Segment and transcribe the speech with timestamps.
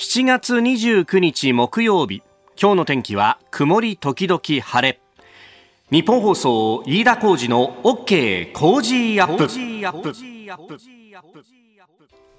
[0.00, 2.22] 7月29日木曜日。
[2.58, 4.98] 今日の天気は曇り時々晴れ。
[5.90, 9.46] 日本放送飯田浩二の OK 工事アップ。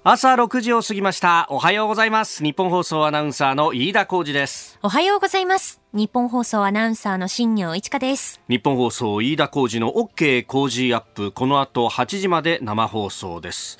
[0.02, 1.46] 朝6時を過ぎました。
[1.50, 2.42] おはようございます。
[2.42, 4.80] 日本放送アナウンサーの飯田浩二です。
[4.82, 5.80] おはようございます。
[5.92, 8.40] 日本放送アナウンサーの新業一華です。
[8.48, 11.30] 日本放送飯田浩二の OK 工事アップ。
[11.30, 13.78] この後8時まで生放送です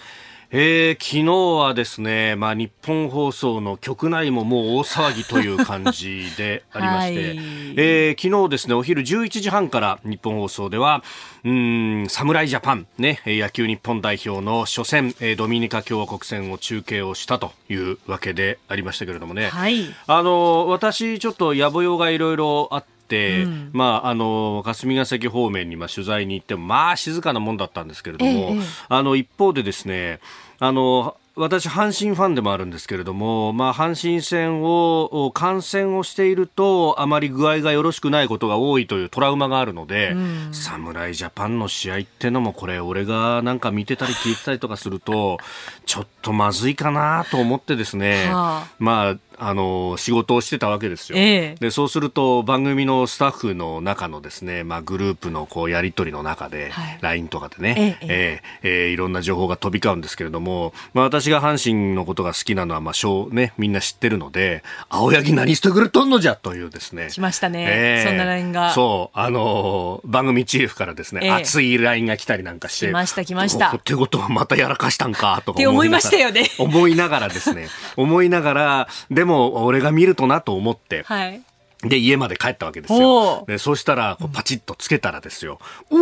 [0.54, 7.38] えー、昨日はですね、まあ、日本放送の局内ももう大騒ぎという感じでありまして、はい、
[7.78, 11.02] えー、昨日ですね、お昼11時半から日本放送では、
[11.42, 30.20] うん、侍ジャパン、ね、野球日本代表の初戦、ドミニカ共和国戦を中継をしたというわけでありましたけれどもね、はい、あの、私ちょっと野暮用がいろいろあって、うん、まあ、あの霞が関方面にまあ取材に行ってもまあ静かなもんだったんですけれども、ええ、あの一方でですね
[30.58, 45.38] あの私、阪神ファンでもあるんですけれども、まあ、阪神戦を観戦をしているとあまり具合がよろしくないことが多いというトラウマがあるので、うん、侍ジャパンの試合ってのもこれ俺がなんか見てたり聞いてたりとかすると
[45.86, 67.08] ちょっとまずいかなと思ってですね、はあ、まああの仕事をしてたわけですよ、えー、でそうすると番組のスタッフの中のですね、まあ、グループのこうやり取りの中で、はい、LINE とかでね、えー、えー、えー、いろんな情報が飛び交うんですけれども、まあ、私が阪神のことが好きなのは、まあしょうね、みんな知ってるので青柳何してくれとんのじゃというですね。
[67.10, 68.72] 来ましたね、えー、そんな LINE が。
[68.72, 73.70] そうあの番組チーフからですね、えー、熱い LINE が来たりなんかして来ました来ました。
[73.70, 81.42] ってことはまたやらかしたんかとか思いましたよね思いながらですね思いながらでも俺が見るるとなと思って、はい、
[81.82, 83.44] で、家まで帰ったわけですよ。
[83.46, 85.58] で、そしたら、こうパチッとつけたらですよ。
[85.90, 85.96] お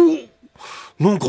[1.02, 1.26] なんか、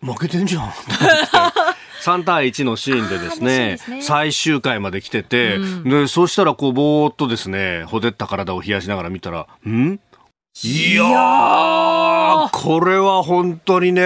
[0.00, 0.70] 負けてんじゃん。
[2.02, 10.00] 3対1のシーンでですね、すね最終回まで来てて、うん、で、そしたらこう、ぼーっとですね、ほでった体を冷やしながら見たら、ん？
[10.64, 14.02] いやー、これは本当にね。
[14.02, 14.04] い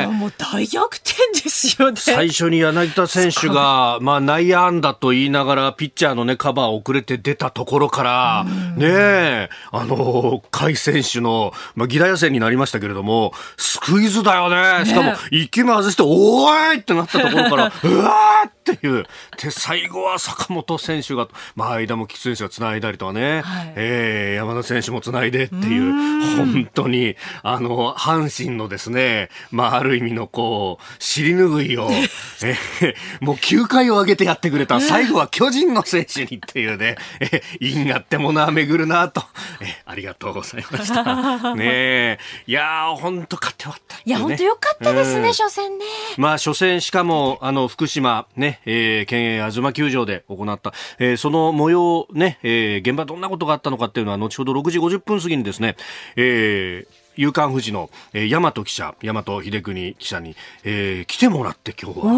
[0.00, 2.00] や、もう大逆転ですよね。
[2.00, 8.44] 最初に柳田選手が、まあ内野安打と言いながら、ピッチャーのね、カバー遅れて出たところから、
[8.74, 14.86] ねえ、あの、甲斐選手の、まあ、ギラ野戦になりましたけれども、スクイズだよね。
[14.86, 19.04] しかも、一気目外して、おーいってなったところから、 うわーっていう。
[19.40, 25.81] で、最後は坂本選手が、まあ、間も菊選手が繋いだりとかね、はい、えー、山田選手も繋いでっていう。
[26.36, 31.90] 本当に、あの、阪神のですね、まあ、ある意味のこう、尻拭いを、
[32.42, 32.56] え
[33.20, 34.80] もう9回を上げてやってくれた。
[34.80, 39.22] 最後は巨人の選手にっていうね、え因果ってものは巡るなと、
[39.60, 41.54] えありがとうございました。
[41.54, 45.84] ねいやー、本当勝って終わった、ね、いや、本当よかったですね、初戦ね。
[46.16, 55.71] まあ、初戦、しかも、あの、福島、ね、えー、県営東球場で行った、えー、その模様、ね、えー、現場どんなことがあったのかっていうのは、後ほど6時50分過ぎにですね、
[56.16, 60.34] えー、夕刊富士の、えー、大和記者、大和秀邦記者に、
[60.64, 62.04] えー、来てもらって今日は。
[62.04, 62.08] え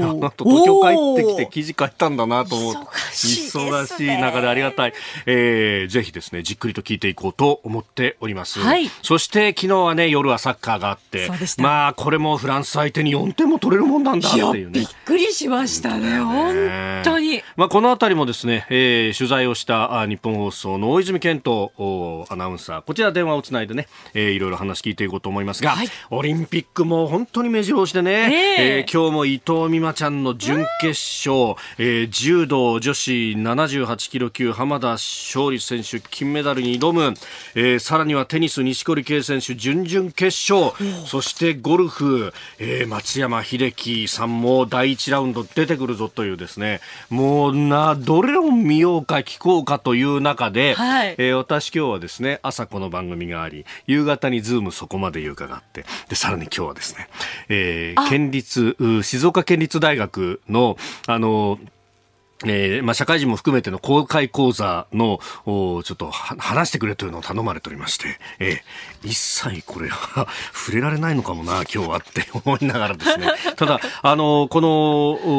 [0.00, 2.88] ー、 あなた東京帰ってきて記事書いたんだなと思って。
[3.12, 4.94] 忙しい中でありがたい。
[5.26, 8.58] えー、ぜひですね、じっくりと聞いていこうと思っております。
[8.58, 8.90] はい。
[9.02, 14.80] そして昨日はね、夜はサッカーがあって、まあ、これもフランス相手に4点も取れるもんなんだっていうね。
[14.80, 17.42] びっくりしましたね、本当に。
[17.56, 28.74] まあ、このあたりもですね、えー、取材をしたあ日本放送の大泉健人アナウンサー、こちら電話をつないでね、えーえー、いろいろ話聞いていこうと思いますが、はい、オリンピックも本当に目白押しでね、え。
[28.74, 37.14] ー、えー、今日も伊藤美誠ちゃんの準決勝、えー、柔道女子78キロ級浜田勝利選手金メダルに挑む、
[37.54, 40.72] えー、さらにはテニス錦織圭選手準々決勝、
[41.06, 46.80] そしてゴルフ、えー、松山英樹さんも第1ラウンド出てくるぞというですね、
[47.10, 57.08] もうな、どれを見ようか聞こうかという中で、はい、えー、私今日はですね、朝この番組があり、夕方方にズームそこまで言うかがあって、で、さらに今日はですね、
[57.48, 60.76] えー、県立、静岡県立大学の、
[61.06, 61.58] あの、
[62.46, 73.28] えー、まあ、社会人も含めての公開講座の、おちょっと話してくれというのを頼まれておりまして、えー、一切これは 触れられないのかもな、今日はって思いながらですね。
[73.56, 74.60] ただ、あの、こ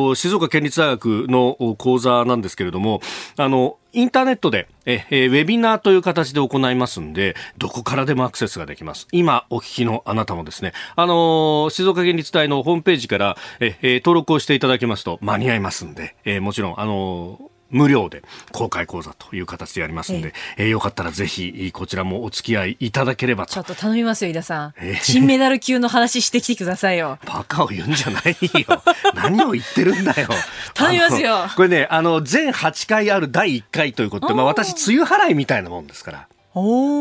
[0.09, 3.01] の、静岡県立大学の講座なんですけれども、
[3.37, 9.07] あの、インターネットで、え、えウェビナーという形で行いますんで、どこからでもアクセスができます。
[9.13, 18.23] 今お聞きのあなたもですね、あのー、静岡県立大のホームページから、え、え登録をしていただきますと間に合いますんで、えもちろん、あのー無料で
[18.53, 23.53] 公開講座という形でやりますんで、えー、よかったらぜひこちらもお付き合いいただければと。
[23.53, 24.73] ちょっと頼みますよ、井田さん。
[24.77, 27.19] えー、金メダル級の話してきてくださいよ。
[27.27, 28.37] バカを言うんじゃない
[28.67, 28.81] よ。
[29.13, 30.29] 何を言ってるんだよ。
[30.73, 31.49] 頼みますよ。
[31.55, 36.27] これね、あの、全8回ある第1回ということで、まあ私、梅雨払いみたいなもんですから。
[36.55, 36.99] お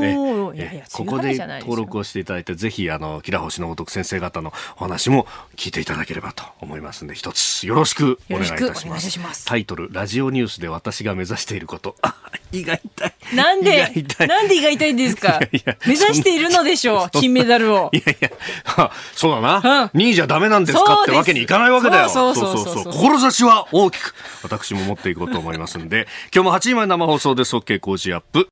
[0.49, 9.19] お、いやいや、ここで登録をしていただいて、ぜひ、あの、キラ星のごとく先生方のお話も聞いていただければと思いますんで、一つよろしくお願いいたします。
[9.21, 11.95] ますタイトル、ラジオニュースで私が目指していること。
[12.51, 13.15] 胃が痛い。
[13.37, 13.89] なんで、
[14.27, 15.39] なんで胃が痛いんですか？
[15.53, 17.91] いや目指しているのでしょう、金メダルを。
[17.95, 19.91] いやいや、そうだな。
[19.93, 22.09] うん、2位じゃダメなんですかってわけにいかないわけだよ。
[22.09, 22.93] そうそうそうそう。
[22.93, 27.55] 志は大きく、私も持っていこうと思いますんで、今日も8時まで生放送です。
[27.57, 28.49] OK 工事アップ。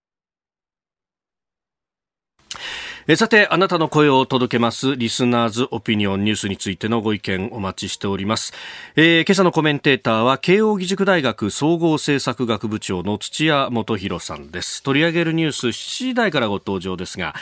[3.08, 8.52] えさて、あなたの声を届けます、リスナーズオピニオンニュースについてのご意見お待ちしております。
[8.94, 14.84] えー、今朝のコメンテーターは、慶應義塾大学総合政策学部長の土屋元弘さんです。
[14.84, 15.72] 取り上げるニュース7
[16.10, 17.34] 時台からご登場ですが、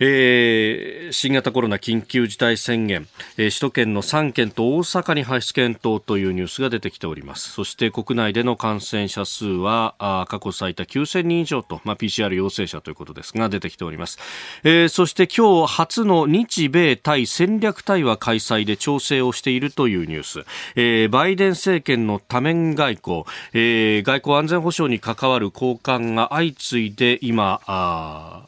[0.00, 3.08] えー、新型コロナ緊急事態宣言、
[3.38, 7.52] えー、首都圏の3県と大阪に発出検討というニュースが出てきております。
[7.52, 14.18] そして国内での感染者数は、あ過去最多9000人以上と、まあ、PCR 陽性者ということですが、出てきております。
[14.62, 20.44] えー、そして今日初の日米対戦略対話開催で調整をしているというニュース、
[20.74, 23.22] えー、バイデン政権の多面外交、
[23.52, 28.45] えー、外交安全保障に関わる高官が相次いで今あ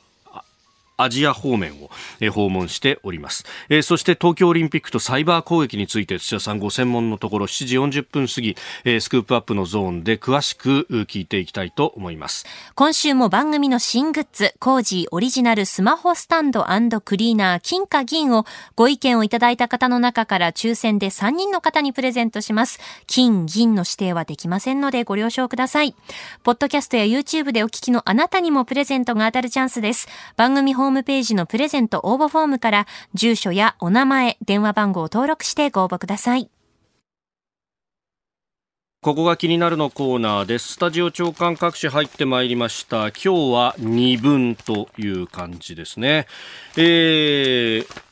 [0.99, 1.91] アジア方面を、
[2.21, 12.45] え訪問しております、えそして東京オリンピックとサイバー攻撃について土屋さんご専門のところ7時40分過ぎ、えスクープアップのゾーンで詳しく聞いていきたいと思います。
[12.75, 16.65] 今週も番組の新グッズコージーオリジナルスマホスタンド
[17.01, 22.81] クリーナー金貨銀をご意見をいただいた方の中から抽選で3人の方にプレゼントします。
[23.07, 25.95] 金銀の指定はできませんのでご了承ください。
[26.43, 30.09] ポッドキャストや YouTube でお聞きのあなたにもプレゼントが当たるチャンスです。
[30.37, 36.51] 番組ホーームページのプレゼント応募フォームから住所やお名前、電話番号を登録してご応募ください。
[39.01, 40.73] ここが気になるのコーナーです。
[40.73, 43.11] スタジオ長官各紙入ってまいりました。
[43.11, 46.27] 今日は2分という感じですね。
[46.77, 48.08] えー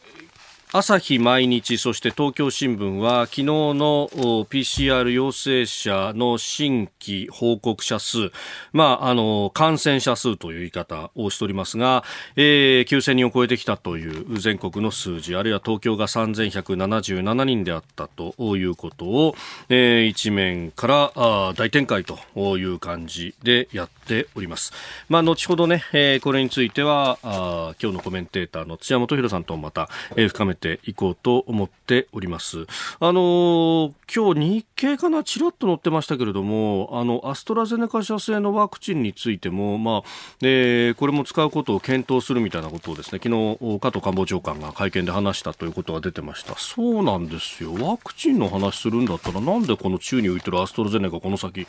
[0.79, 4.11] 朝日毎日そして東京新聞は昨日の
[4.45, 8.31] PCR 陽性者の新規報告者数、
[8.75, 12.05] まあ、あの感染者数という言い方をしておりますが、
[12.37, 19.35] えー、9000人を超えてきたという全国の数字あるいは東京が3177人であったということを、
[19.71, 22.19] えー、一面からあ大展開と
[22.59, 24.73] いう感じでやってております。
[25.09, 32.67] まあ、後ほどね、えー、これについてはあ今日のコメンテーターの土屋元弘さんとまた、えー、深めていこうと思っております。
[33.01, 40.03] あのー、今日日経かなちらっと載ってましたけれども、あの、アストラゼネカ社製のワクチンについても、まあ、
[40.43, 46.55] えー、これも使うことを検討するみたいなことをですね、昨日、加藤官房長官が会見で話したということが出てました。
[46.59, 47.75] そうなんですよ。
[47.75, 51.67] ワクチンの話するんだったら、なんでこの宙に浮いてるアストラゼネカこの先、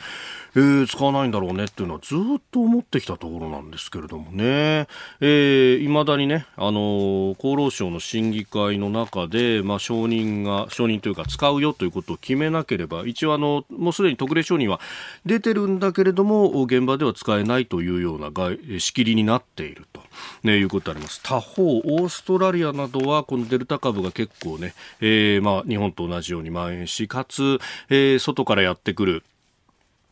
[0.54, 4.86] えー、使わないんだろうねっていうのはずっっと思ってきたところなんですけれどもね。
[5.20, 14.80] えー、未だにね、あの厚労省の審議会の中で、まあ、承認が、承認というか使うよということを決めなければ、一応あの、もうすでに特例承認は
[15.26, 18.30] 出てるんだけれども、現場では使えないというような
[18.78, 20.00] 仕切りになっていると、
[20.42, 21.20] ね、いうことあります。
[21.22, 27.58] 他方、オーストラリアなどは、このデルタ株が結構ね、えー、まあ、日本と同じように蔓延し、かつ、
[27.88, 29.22] えー、外からやってくる、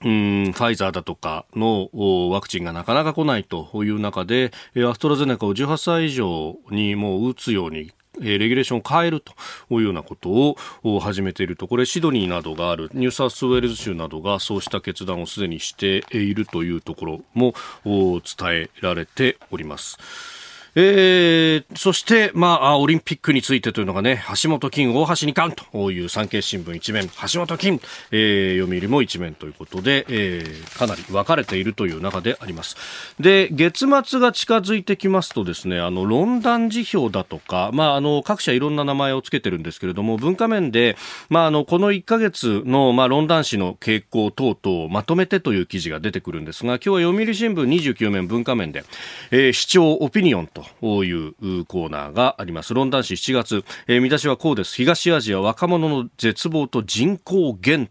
[0.04, 1.88] うん、ファイザーだとかの
[2.30, 9.32] ワクチンがなかなか来ないという中で、アストラゼネカを18歳以上にもう打つようにレギュレーションを変えると
[9.70, 18.20] いうようなことを始めていると、これシドニーなどがあるニューサウスウェールズ州などがそうした決断をすでにしているというところも伝
[18.52, 19.98] えられております。
[20.78, 27.80] えー、そして、まあ、オリンピックについてというのがね、橋本金、大橋二冠という産経新聞一面、橋本金、
[28.10, 32.76] えー、読売も一面ということで、えー、かなり分かれているという中であります。
[33.18, 40.98] で、月末が近づいてきますとですね、あの、論壇辞表だとか、まあ、あの、各社いろんな名前を付けてるんですけれども、文化面で、
[41.30, 48.84] まあ、あの、この1ヶ月の、まあ、論壇誌の傾向等々をまとめてという記事が出てくるんですが、今日は読売新聞29面文化面で、
[49.30, 51.34] えー、視聴オピニオンとという
[51.66, 52.74] コーナーがあります。
[52.74, 54.74] ロンダン市7月、えー、見出しはこうです。
[54.74, 57.88] 東アジア若者の絶望と人口減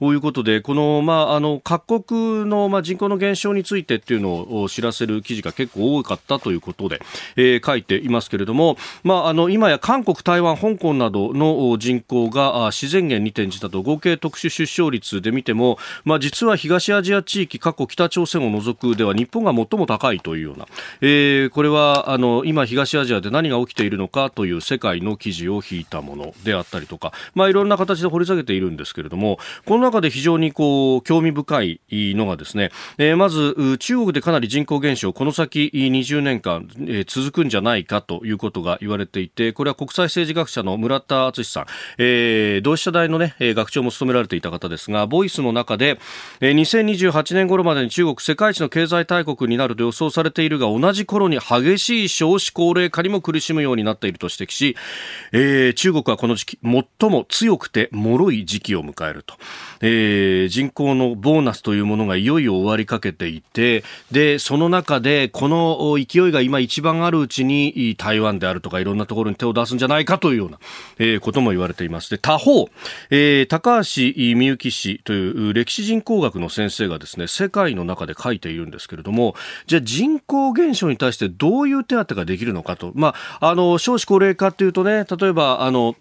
[0.00, 7.00] ということで、この、まあ、あの、各国の、まあ、人口の減少についてっていうのを知らせる記事が結構多かったということで、
[7.36, 20.66] えー、書いていますけれども、まあ、あの、今や韓国、台湾、香港などの人口が自然減に転じたと合計特殊出生率で見ても、まあ、実は東アジア地域、過去北朝鮮を除くでは日本が最も高いというような、
[21.00, 41.66] えー、これはあの今、東アジアで何が起きているのかという世界の記事を引いたものであったりとか、まあ、いろんな形で掘り下げているんですけれどもこの中で非常にこう興味深いのがですね、えー、まず中国でかなり人口減少この先20年間、えー、続くんじゃないかということが言われていてこれは国際政治学者の村田敦さん、
[41.98, 45.98] えー、同志社大の、ね、学長も務められていた方ですがボイスの中で、
[46.40, 54.76] えー、2028年頃までに中国世界一の経済大国になると予想されているが同じ頃に激しい少子高齢化にも苦しむようになっていると指摘し、
[55.32, 59.34] えー、中国はこの時期最も強くて脆い時期を迎えると、
[59.80, 70.58] えー、人口のボーナスというものがいよいよ終わりかけていてでその中でこの勢いが今一番あるうちに台湾であるとかいろんなところに手を出すんじゃないかというような、
[70.98, 72.10] えー、ことも言われています。
[72.10, 72.68] で他方、
[73.10, 79.34] えー、高橋みゆき氏という歴史人口学の先生がですね世界の中で書いているんですけれども
[79.66, 85.94] じゃあ人口減少に対してどういう手当ができるのかと、まあ、あの少子高齢化というとね例えばあの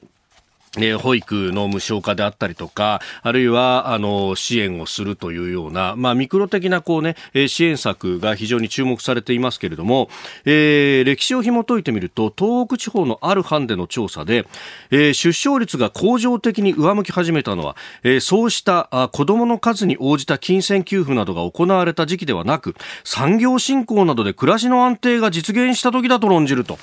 [0.79, 7.15] え保育の無償化であったりとか、あるいは、あの、支援をするというような、まあ、ミクロ的な、こうね、
[7.47, 10.09] 支援策が非常に注目されていますけれども、
[10.45, 14.47] えー、歴史を紐解いてみると、東北地方のある班での調査で、
[14.89, 26.79] えー、出生率が恒常的に上向き始めたのは、えー、そうしたあ子供の数に応じた金銭給付などが行われた時期ではなく、産業振興などで暮らしの安定が実現した時だと論じると。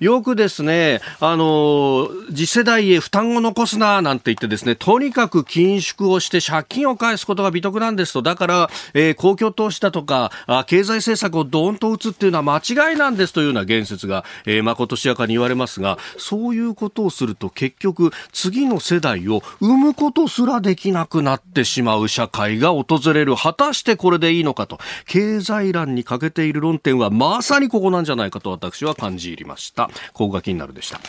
[0.00, 23.36] よくですね、あの、次世代へ負担を残すななんて言ってですね、とにかく緊縮をして借金を返すことが美徳なんですと、だから、えー、公共投資だとか、あ経済政策をどーんと打つっていうのは間違いなんですというような言説が、えー、まことしやかに言われますが、そういうことをすると結局、次の世代を生むことすらできなくなってしまう社会が訪れる。
[23.36, 29.88] 果たしてこれでいいのかと、経済欄に欠けている論点はまさにここなんじゃないかと私は感じ入りました。
[30.12, 31.00] ここが気になるでした。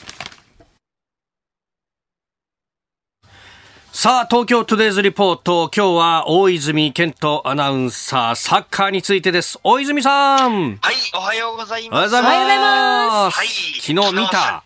[3.97, 5.71] さあ、東京トゥデイズリポート。
[5.73, 9.57] 今日は大泉健人アナウンサー、サッカーについてです。
[9.63, 10.75] 大泉さん。
[10.81, 12.13] はい、おはようございます。
[12.13, 13.37] おはようございます。
[13.37, 14.61] はい、昨日見た。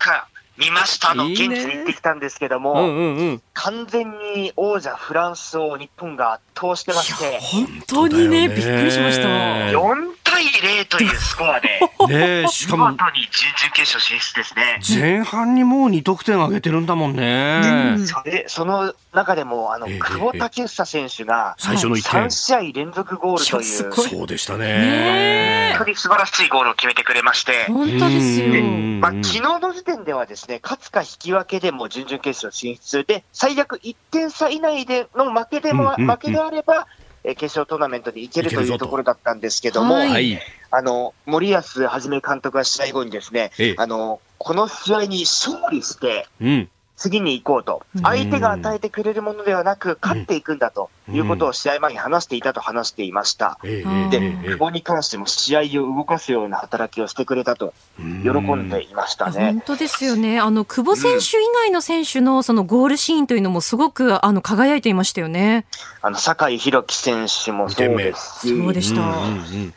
[0.57, 9.29] 見ましたの、現地に行ってきたんですけども、うんうんうん、完全に王者フランスを日本が圧倒してまして、本当にね、びっくりしました。
[9.29, 14.79] 4対0というスコアで、ねしかも、見事に準々決勝進出ですね。
[15.01, 17.61] 前半にもう2得点上げてるんだもんね。
[17.97, 22.23] うん、それその中でも、あの、久保建英選手が、最初の1点。
[22.25, 25.73] 3試合連続ゴールという、そうでしたね。
[25.77, 28.63] 本当に素晴らしいゴールを決めてくれまして、本当ですよ。
[28.99, 36.87] まあ、昨日の時点ではですね、勝つか引き分けでも準々決勝進出で、最悪1点差以内での負けでも、負けであれば、
[37.23, 38.87] え決勝トーナメントに行けるというと。
[38.87, 40.39] ころだったんですけども、はい、
[40.71, 46.69] あの森保一監督は試合後にですね、あのこの試合に勝利して、うん。
[46.95, 53.59] 次に行こうと、相手が与えてくれるものではなく、勝っていくんだということを試合前に話していたと話していました。
[53.63, 59.51] で、久保に関しても試合を動かすような働きをしてくれたと、喜んでいましたね。
[59.53, 60.39] 本当ですよね。
[60.39, 65.65] あの、久保選手以外の選手のそのゴールシーンというのもすごくあの輝いていましたよね。
[66.01, 69.01] あの、酒井宏樹選手もそうですし、そうでした。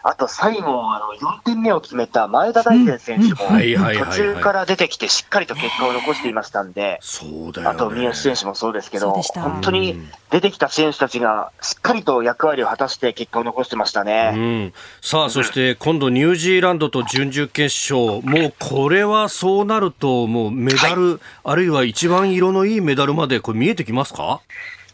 [0.03, 14.33] あと最後、あの、4点目を決めた前田大然選手も、途中から出てきてしっかりと結果を残していましたんで、そうだよ、ね、あと三好選手もそうですけど、本当に出てきた選手たちがしっかりと役割を果たして結果を残してましたね。
[14.35, 24.41] うん、さあ、そして今度ニュージーランドと準々決勝、もうこれはそうなると、もうメダル、はい、あるいは一番色のいいメダルまでこれ見えてきますか？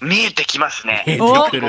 [0.01, 1.03] 見えてきますね。
[1.09, 1.61] ニュージー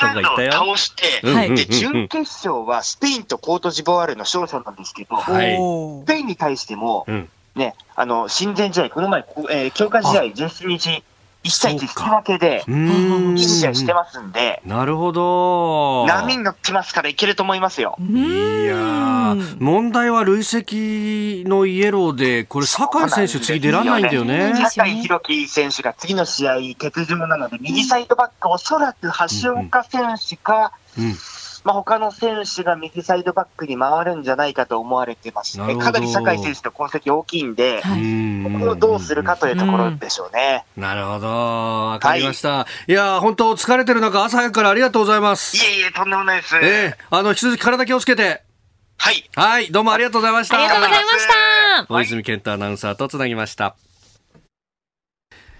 [0.00, 1.20] ランドを倒して、
[1.54, 5.58] で、準決勝はスペインとコートジボワールの勝者なんですけど、はい、
[6.04, 7.28] スペインに対しても、うん。
[7.54, 11.04] ね、あの、親善試合、この前、えー、強化試合、17日、
[11.44, 16.06] 1対1引き分けで、いい試合してますんで、なるほど。
[16.06, 17.96] 波に乗ってますからいけると思いますよ。
[17.98, 24.54] いや問題は累積のイエローで、これ、酒井選手、次出らんないんだよね。
[24.70, 29.10] 酒井宏樹選手が次の試合、欠場なので、右サイドバック、おそらく
[29.42, 31.14] 橋岡選手か、うんうん
[31.64, 40.64] まあ、他の選手が右サイドバックに回るんじゃないかと思われてまして、なるほどかなり酒井選手の功績大きいんで、はいうんここをどうするかというところでしょうね。
[40.76, 41.28] なるほど。
[41.28, 42.66] わかりました。
[42.86, 45.56] い、や、本当疲れてる中、朝早くからありがとうございます。
[45.56, 46.56] いえいえ、とんでもないです。
[46.56, 48.42] ええあの、引き続き体気をつけて。
[48.96, 49.30] はい。
[49.34, 50.58] はい、どうもありがとうございました。
[50.58, 51.86] ありがとうございました。
[51.88, 53.76] 大泉健太アナウンサーとつなぎました。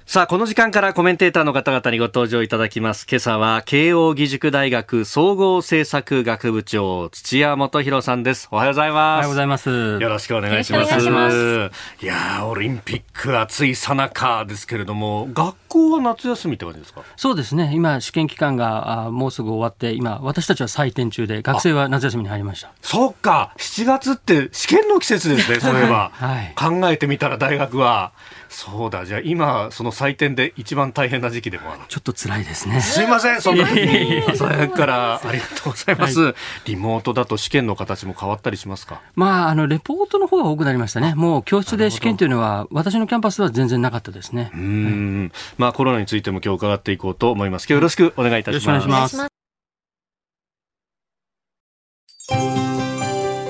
[0.05, 3.07] さあ、この時間からコメンテーターの方々にご登場いただきます。
[3.09, 8.49] 今朝は、慶応義塾大学総合政策学部長、土屋元博さんです。
[8.51, 9.17] おはようございおます。
[9.19, 9.71] はようございます。
[9.71, 10.91] よろしくお願いします。
[10.91, 17.03] よろしくお願いしいやー、オリンピック暑いさなかですけれども、学校は夏休みって感じですか？
[17.17, 17.71] そうですね。
[17.73, 22.73] 今、試験期間があもうすぐ終わって、今、私たちは採点中で、学生は夏休みに入りました。
[22.83, 26.11] そっか、7月って試験の季節ですね、そういえば。
[26.13, 28.13] はい考えてみたら大学は。
[28.55, 31.81] そうだ、じゃあ今、その採点で一番大変な時期でもある。
[31.89, 32.83] ちょっと辛いですね。
[32.83, 36.35] すいません、そんなに朝早くからありがとうございます。
[36.67, 39.01] リモートだと試験の形も変わったりしますか？
[39.15, 41.15] まあ、あの、レポートの方が多くなりましたね。
[41.15, 44.57] もう教室で試験というのは、私のキャンパスは全然なかったですねう。
[44.57, 45.33] ーん。
[45.57, 47.65] まあコロナについても今日伺っていこうと思います。
[47.65, 48.67] 今日よろしくお願いいたします。
[48.69, 49.29] よろしくお願いします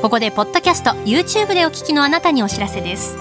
[0.03, 3.17] ここでポッドキャスト YouTube でお聞きのあなたにお知らせです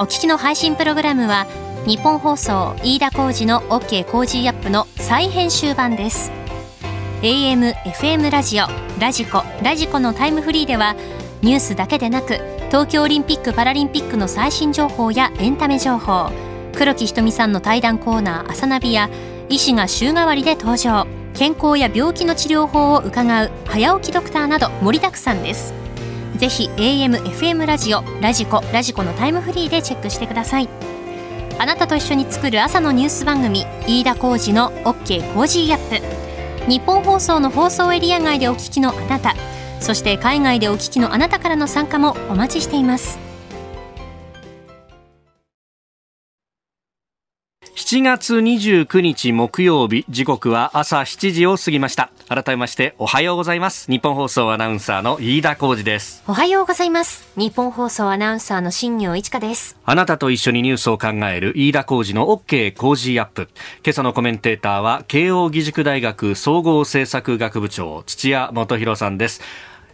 [0.00, 1.48] お聞きの配信プログラムは
[1.84, 6.30] 日本放送飯田浩司の OK コージーアップの再編集版です。
[7.22, 8.66] AM、FM ラジオ、
[9.00, 10.94] radiko、radiko のタイムフリーでは
[11.42, 12.38] ニュースだけでなく
[12.68, 16.30] 東京オリンピック・パラリンピックの最新情報やエンタメ情報
[16.76, 19.10] 黒木ひとみさんの対談コーナー「朝ナビ」や
[19.48, 21.08] 医師が週替わりで登場。
[21.34, 25.72] 健康や病気の治療法を伺う早起きドクターなど盛りだくさんです。
[26.38, 30.68] ぜひ AM、FM ラジオ、 radiko、radiko のタイムフリーでチェックしてください。
[31.58, 36.70] あなたと一緒に作る朝のニュース番組飯田浩司の OK コージーアップ。
[36.70, 39.34] 日本放送の放送エリア外でお聞きのあなた
[39.80, 43.27] そして海外でお聞きのあなたからの参加もお待ちしています。
[47.90, 63.48] 7月29日木曜日時刻は朝7時を過ぎました改めましておはようございますニッポン放送アナウンサーの飯田浩司ですおはようございます日本放送アナウンサーの新業一華ですあなたと一緒にニュースを考える飯田浩二の OK 工事アップ
[63.82, 69.40] 今朝のコメンテーターは慶応義塾大学総合政策学部長土屋元博さんです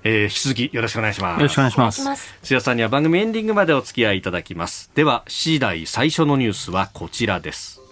[0.06, 1.38] えー、引き続きよろしくお願いします。
[1.38, 2.04] よろしくお願いします。
[2.04, 4.90] ます土屋さんには番組エンディングまでお付き合いいただきます。
[4.94, 7.83] では、7時台最初のニュースはこちらです。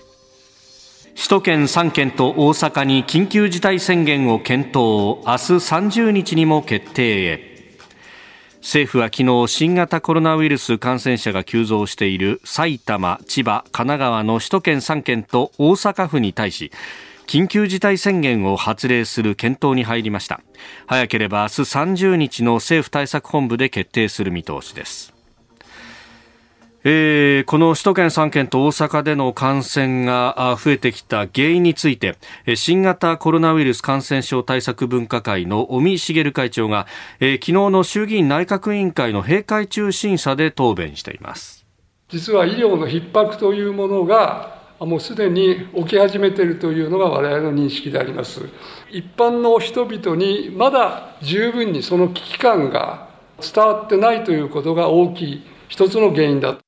[1.15, 7.53] 首都圏3県と大阪に緊急事態宣言を検討、明日30日にも決定へ。
[8.63, 16.71] 政府は昨日新型コロナウイルス感染者が急増している埼玉、千葉、神奈川の首都圏3県と大阪府に対し
[17.27, 20.41] 緊急事態宣言を発令する検討に入りました
[20.87, 25.13] 早ければ明日30日の政府対策本部で決定する見通しです
[26.85, 32.17] えー、この首都圏3県と大阪での感染が増えてきた原因について
[32.57, 36.89] 新型コロナウイルス感染症対策分科会の尾身茂会長が、
[37.21, 41.65] えー、昨日の衆議院内閣委員会の閉会中審査で答弁しています。
[42.09, 48.41] 実は医療の逼迫というものがもうすでに起き始めているというのが我々の認識であります。
[48.91, 53.09] 一般の人々にまだ十分にその危機感が
[53.41, 56.59] 伝わってないということが大きい一つの原因だ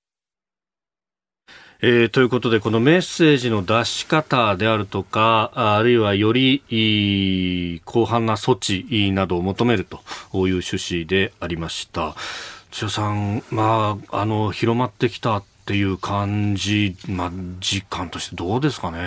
[1.81, 6.63] えー、ということで、このメッセージの出し方であるとか、あるいはより
[7.87, 12.15] 広範な措置などを求めるという趣旨でありました。
[12.71, 18.99] 千代さん、まあ、あの、広まってきたっていう感じ、まあ、実感としてどうですかね？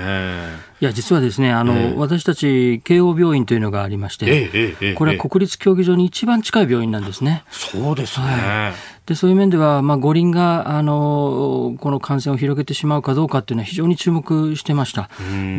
[0.80, 7.44] いや、実はですね、あの、えー、私たち、慶応病院というのがありまして、えーえー、これは国立競技場に一番近い病院なんですね。
[7.50, 8.26] そうですね。
[8.28, 15.10] はいでそういう面では、まあ、五輪があのこの感染を広げてしまうかどうかっていうのは非常に注目してました。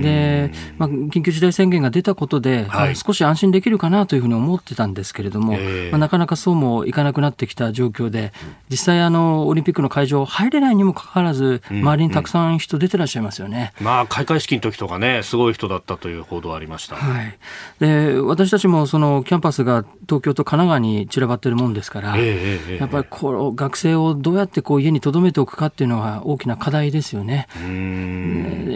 [0.02, 8.34] で、まあ、緊急事態宣言が出たことで、はい、少し安心できるかなというふうに思ってたんですけれども、えー、まあ、なかなかそうもいかなくなってきた状況で、
[8.68, 13.72] 実際あの、オリンピックの会場入れないにもかかわらず、周りにたくさん人出てらっしゃいますよね。
[13.80, 16.96] まあ、開会式の時とかね、すごい人だったという報道ありました。
[16.96, 17.38] はい。
[17.78, 27.46] で、私たちもそのキャンパスが東京と神奈川に散らばってるもんですから、えー、やっぱりこの学生をどうやってこう家に留めておくかっていうのは大きな課題ですよね。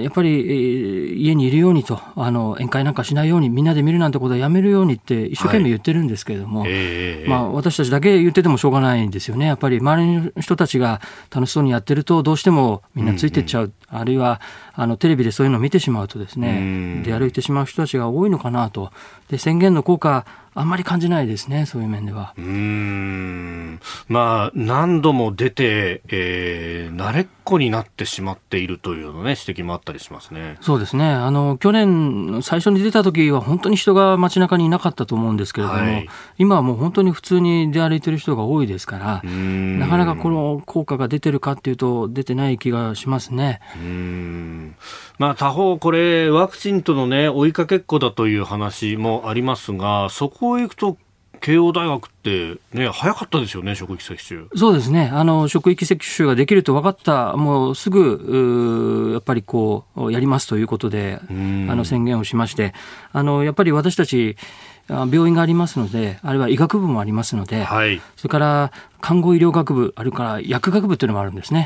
[0.02, 9.46] やっぱり家にいるようにとあの宴会なんかしないようにみんなで見るなんてことはやめるようにって一生懸命言ってるんですけれども、はいえー、まあ、私たちだけ言っててもしょうがないんですよね。
[9.46, 14.40] やっぱり周りの人たちが楽しそうにやってるとどうしてもみんなついてっちゃう、うんうん、あるいは
[14.74, 18.90] あのテレビでそういうのを見てしまうとですね出歩いてしまう人たちが多いのかなと
[19.28, 22.34] で宣言の効果あんまり感じないですね、そういう面では。
[22.36, 23.80] うん。
[24.08, 30.56] まあ、何度も出て、えー、慣れっこになってしまっているというのね、指摘もあったりしますね。
[30.60, 31.04] そうですね。
[31.04, 43.60] あの、去年、最初に出た時は本当に人が街中にいなかったと思うんですけれども、はい、今はもう本当に普通に出歩いてる人が多いですから、なかなかこの効果が出てるかっていうと、出てない気がしますね。
[43.76, 44.76] うん
[45.18, 50.96] まあ、他方、これ、ワクチンとのね、追いかけっこだという話もありますが、そこへ行くと、
[51.42, 54.44] 慶応大学ってね、早かったですよね、職域接種。
[54.54, 55.10] そうですね。
[55.12, 62.72] あの、職域接種ができると分かった、もうすぐ、やっぱりこう、やりますということで、あの、宣言をしまして、
[63.12, 64.36] あの、やっぱり私たち、
[64.88, 71.64] 病院がありますので、あるいは医学部もありますので、はい、それから看護医療学部、あるから薬学部というのもあるんですね。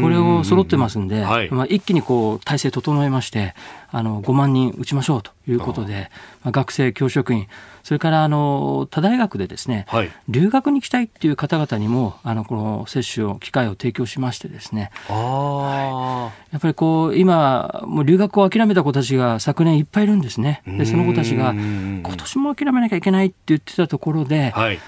[0.00, 3.54] これを揃ってますんで、はい、まあ、一気にこう体制整えまして、
[3.92, 6.10] あの5万人打ちましょうということで、
[6.42, 7.46] まあ、学生、教職員、
[7.82, 20.62] それからあの他大学でですね、はい、留学に行きたいっていう方々にもあのこの接種を機会を提供しましてですね、はい、やっぱりこう今もう留学を諦めた子たちが昨年いっぱいいるんですね。
[20.66, 24.78] でその子たちが今年も諦めなきゃいけないって言ってたところで、はい。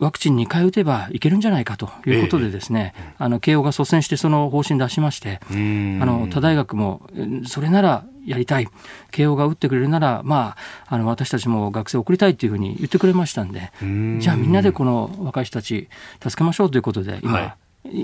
[0.00, 7.08] ワクチン2回打てばいけるんじゃないかということで、ですね、ええ、あの慶応が率先してその方針出しまして、あの他大学も
[7.46, 8.68] それならやりたい、
[9.10, 10.56] 慶応が打ってくれるなら、ま
[10.88, 13.72] あ、あの私たちも学生を送りたいというふうに言ってくれましたんで、
[14.20, 15.88] じゃあみんなでこの若い人たち、
[16.22, 17.54] 助けましょうということで、今、はい。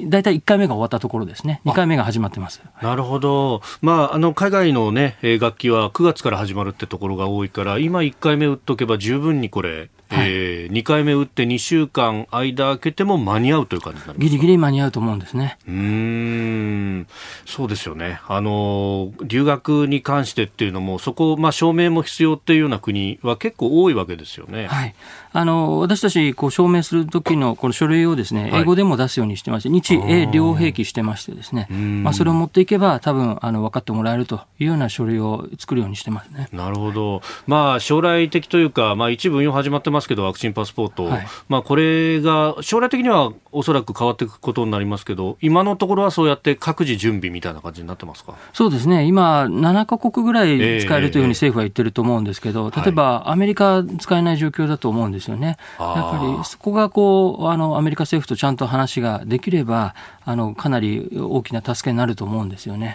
[0.09, 2.63] 大体1回目が終わったところですね、2回目が始まってます。
[2.83, 15.59] なるほど、まあ、あの海外の、ね、楽器は9月から始まるってところが多いから、今1回目打っとけば十分にこれ、はい、えー、2回目打って2週間間空けても間に合うという感じになりますギリギリ間に合うと思うんですね。
[15.69, 17.07] うん。
[17.47, 18.21] そうですよね。
[18.27, 24.67] あの留学に関してっていうのもそこ、まあ、証明も必要っていうような国は結構多いわけですよね。
[24.67, 24.95] はい。
[25.33, 36.49] あの私たちこう証明する時のこの書類をですね、英語でも出すようにしてまして、日英両併記してましてですね、まあ、それを持っていけば多分あの分かってもらえるというような書類を作るようにしてますね。
[36.53, 37.23] なるほど。
[37.47, 41.05] まあ将来的というか、まあ一部運用始まってますけど、ワクチンパスポート。
[41.05, 48.35] はい、まあこれが将来的にはおそらく変わっていくことになりますけど、今のところはそうやって各自準備みたいな感じになってますか？
[48.53, 49.05] そうですね。
[49.05, 55.57] 今7カ国ぐらい使えるというふうに政府は言ってると思うんですけど、例えばアメリカ使えない状況だと思うんですよね。
[55.79, 62.95] やっぱりそこがこうあのアメリカ政府とちゃんと話ができればあのかなり大きな助けになると思うんですよね。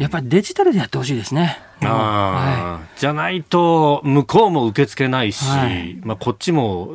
[0.00, 1.58] やっぱりデジタルでやってほしいですね。
[1.80, 6.90] はい、じゃないと向こうも受け付けないし、はい、まあこっちも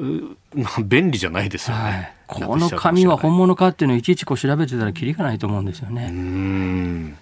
[0.86, 1.84] 便利じゃないですよね。
[1.84, 2.13] はい。
[2.28, 6.10] この紙は本物かっていうのをいちいちこう調べてたらきりがないと思うんですよね。
[6.12, 7.17] うん。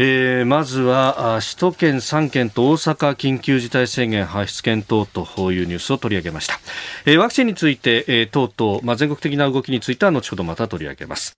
[0.00, 6.60] えー、まずは首都圏3県と大阪緊急事態宣言発出検討というニュースを取り上げました、
[7.04, 11.32] えー、ワクチンについて、えー、等々、まあ、全国的な動きについては後ほどまた取り上げます。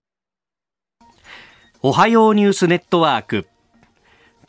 [1.82, 3.46] おはようニュースネットワーク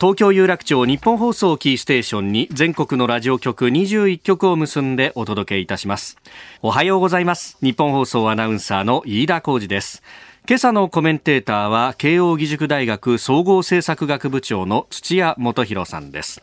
[0.02, 6.18] 東京有楽町日本放送キーステーションに全国のラジオ局21局を結んでお届けいたします。
[6.60, 7.56] おはようございます。
[7.62, 10.02] 日本放送アナウンサーの飯田浩二です。
[10.48, 16.42] 今朝のコメンテーターは慶應義塾大学総合政策学部長の土屋元博さんです。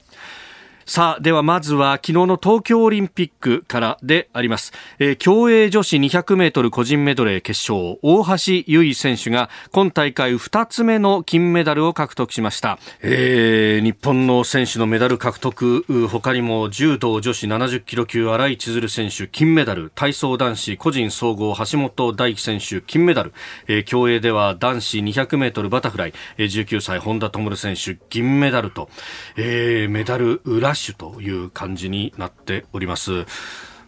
[0.89, 4.73] さあ、ではまずは昨日の東京オリンピックからであります。
[4.97, 12.79] えー、競泳女子200メートル個人メドレー決勝、大橋悠依選手が今大会2つ目の金メダルを獲得しました。
[13.03, 23.33] えー、日本の選手のメダル獲得、他にも柔道女子70キロ級新井千鶴選手金メダル、体操男子個人総合橋本大輝選手金メダル、
[23.67, 28.89] えー、競泳では男子200メートルバタフライ、えー、19歳本田灯選手銀メダルと、
[29.37, 33.25] えー、メダルラッシュという感じになっております。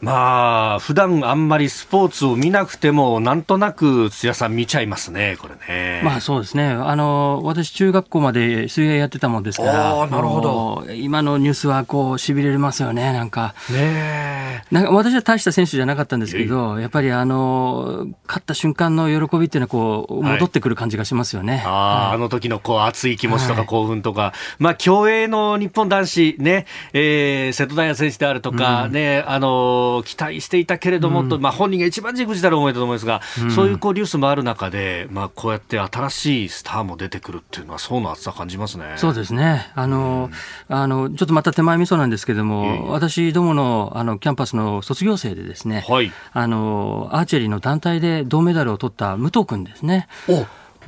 [0.02, 6.02] まあ、普段あんまりスポーツを見なくても、なんとなく土屋さん見ちゃいますね、これね。
[6.04, 6.70] まあそうですね。
[6.70, 10.86] あの、私中学校まで水泳やってたもんですから、なるほど。
[10.96, 13.54] 今のニュースはこう、痺れますよね、なんか。
[13.72, 21.58] ねなんか私は大した選手じゃなかったんですけど、やっぱりあの、勝った瞬間の喜びっていうのはこう、戻ってくる感じがしますよね。
[21.58, 21.70] はい、あ
[22.10, 38.94] あ、あの時のこう、熱い気持ちとか興奮とか、はい、まあ競泳の日本男子ね、えー、瀬戸大也選手であるとか、うん、ね、あの、期待していたけれども、うん、とまあ、本人が一番じくじたる思いだと思いますが、うん、そういうこうニュースもある中で、まあ、こうやって新しいスターも出てくるっていうのは、層の厚さ感じますね。
[38.98, 39.72] そうですね。
[39.76, 40.30] あの、
[40.70, 50.08] うん、あのちょっとまた手前味噌なんですけども、私どものあのキャンパスの卒業生でですね、はい、あのアーチェリーの団体で銅メダルを取った武藤君ですね。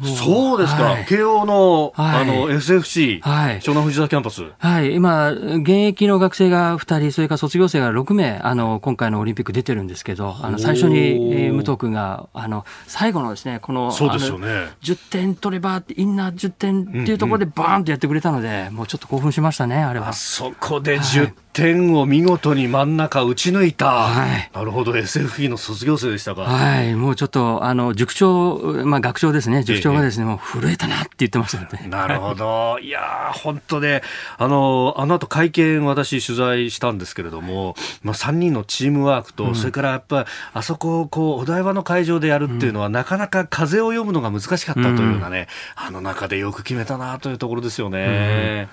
[0.01, 4.43] そうですか、はい、慶応の,、あの SFC、はい、湘南藤沢キャンパス。
[4.58, 14.47] はい、今、現役の学生が2人、それから卒業生が6名、あの今回のオリンピック出てるんですけど、あの最初に、えー、武藤君があの最後のですね、このそうですよね、
[14.82, 20.10] 10点取れば、インナー10点っていうところで、バーンとやってくれたので、うんうん、もうちょっと興奮しましたね、あれは。
[20.10, 26.41] あそこで10点を見事に真ん中打ち抜いた、はい、なるほど、SFE の卒業生でしたか。
[26.41, 31.85] はい、もうちょっと、あの塾長、まあ、学長ですね、塾長がですね、もう震えたなって言ってましたね。
[31.87, 32.79] なるほど。
[32.81, 34.03] いや本当で、
[34.37, 45.47] あの、あの後会見私取材したんですけれども、まあ3人のチームワークと、うん、それからやっぱり、あそこをこう、お台場の会場でやるっていうのは、うん、なかなか風を読むのが難しかったというようなね、
[45.79, 48.69] うん、あの中でよく決めたなというところですよね。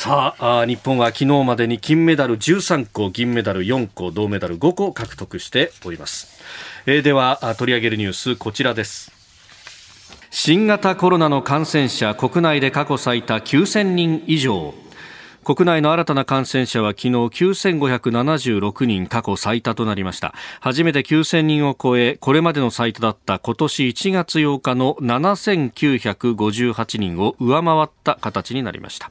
[0.00, 6.40] さあ日本は昨日までに金メダル13個銀メダル4個銅メダル5個獲得しております、
[6.86, 9.10] えー、では取り上げるニュースこちらです。
[10.30, 14.72] 新型コロナの感染者国内で過去最多9000人以上。
[15.42, 20.32] 国内の新たな感染者は昨日9576人過去最多となりました。
[20.60, 29.10] 初めて9000人を超えこれまでの最多だった今年1月8日の7958人を上回った形になりました。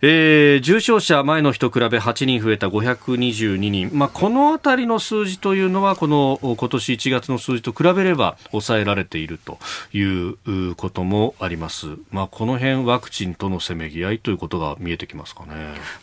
[0.00, 9.58] えー、重症者前の日と比べ8人増えた522人、まあ、このあたりの数字というのはこの今年1月の数字と比べれば抑えられていると
[9.92, 15.54] いうこともあります、まあ、この辺ワクチンとのせめぎ合いということが見えてきますかね、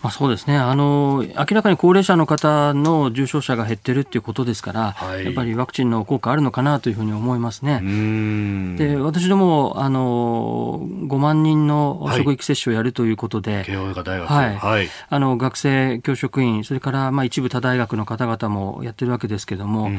[0.01, 0.57] まあ、そうですね。
[0.57, 7.79] あの明らかに高齢者の方の重症者が減っているということですから、はい、やっぱりワクチンの効果あるのかなというふうに思いますね。
[8.77, 19.91] で私どもあの5万人の職域接種をやるということで、はい大学、はい、はい、あの学生、教職員、それからまあ一部他大学の方々もやってるわけですけども、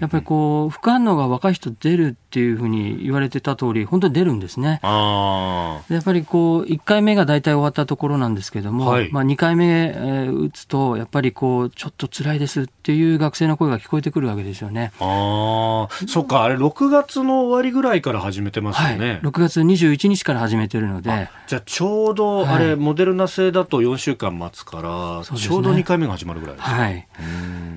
[0.00, 4.80] やっぱりこう副反応が若い人出るっていうふうに言われてた通り、本当に出るんですね。
[4.82, 14.92] あやっぱりこう1回目が大体終わったところなんですけども、はい、まあ、2回目、えー、打つと、やっぱりこうちょっと辛いですっていう学生の声が聞こえてくるわけですよね。
[15.00, 19.10] あそっか、あれ、6月の終わりぐらいから始めてますよね。
[19.10, 21.28] はい、6月21日から始めてるので。
[21.46, 26.68] じゃあ、ちょうど、あれ、モデルナ製だと4週間待つから、ね、ちょうど2回目が始まるぐらいです。
[26.68, 27.06] はい、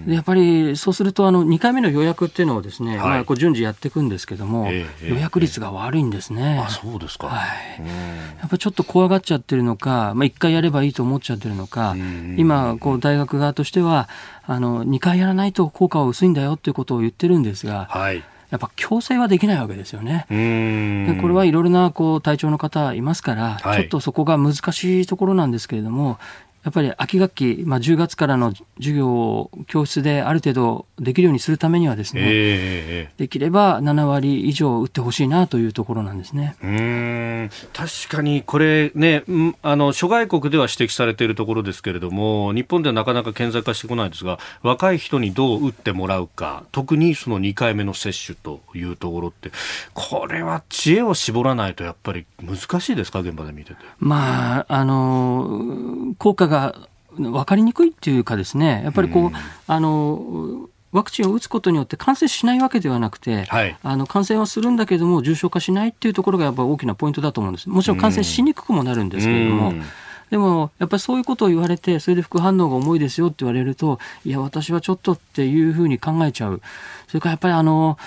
[0.05, 6.59] でやっぱりそうするとあの2回目の予約っていうのをですね、はい、まあ、こう順次やっていくんですけども、えー、予約率が悪いんですね。
[6.65, 11.95] あそうですか、はい、やっぱりちょっと怖がっちゃってるのか、まあ、1回やればいいと思っちゃってるのか、
[12.37, 14.09] 今こう大学側としては
[14.45, 17.87] あの2回やらないと効果は薄いんだよっていうことを言ってるんですが。
[17.89, 20.27] はいやっぱ強制はできないわけですよね。
[20.29, 26.19] でこれはいろいろなこう体調の方いますから、はい、ちょっとそこが難しいところなんですけれども、
[26.63, 36.55] やっぱり秋学期、まあ、10月からの授業を教室である程度できるようにするためにはですね、えー、できれば7割以上打ってほしいなというところなんですね。
[36.63, 37.49] うん。
[37.73, 39.23] 確かにこれね、
[39.61, 49.51] あの諸外国では指摘されているところですけれども、日本ではなかなか顕在化してこないんですが、若い人にどう打ってもらうか、特にその2回目の接種というところって、
[49.93, 53.79] これは知恵を絞らないとやっぱり難しいですか、現場で見てて。
[53.99, 56.75] まあ、あの効果がが
[57.17, 59.33] 分かりにくいっていうかですね、やっぱりこう、うん、
[59.67, 67.67] あの、ワクチンを打つことによって感染しないわけではなくて、はい、あの感染はするんだけども重症化しないっていうところがやっぱ大きなポイントだと思うんです。
[67.67, 69.83] もちろん感染しにくくもなるんですけれども、うん、
[70.29, 76.61] でもやっぱりそういうことを言われてそれで副反応が重いですよって言われるといや私はちょっとっていうふうに考えちゃう。
[77.07, 77.97] それからやっぱりあの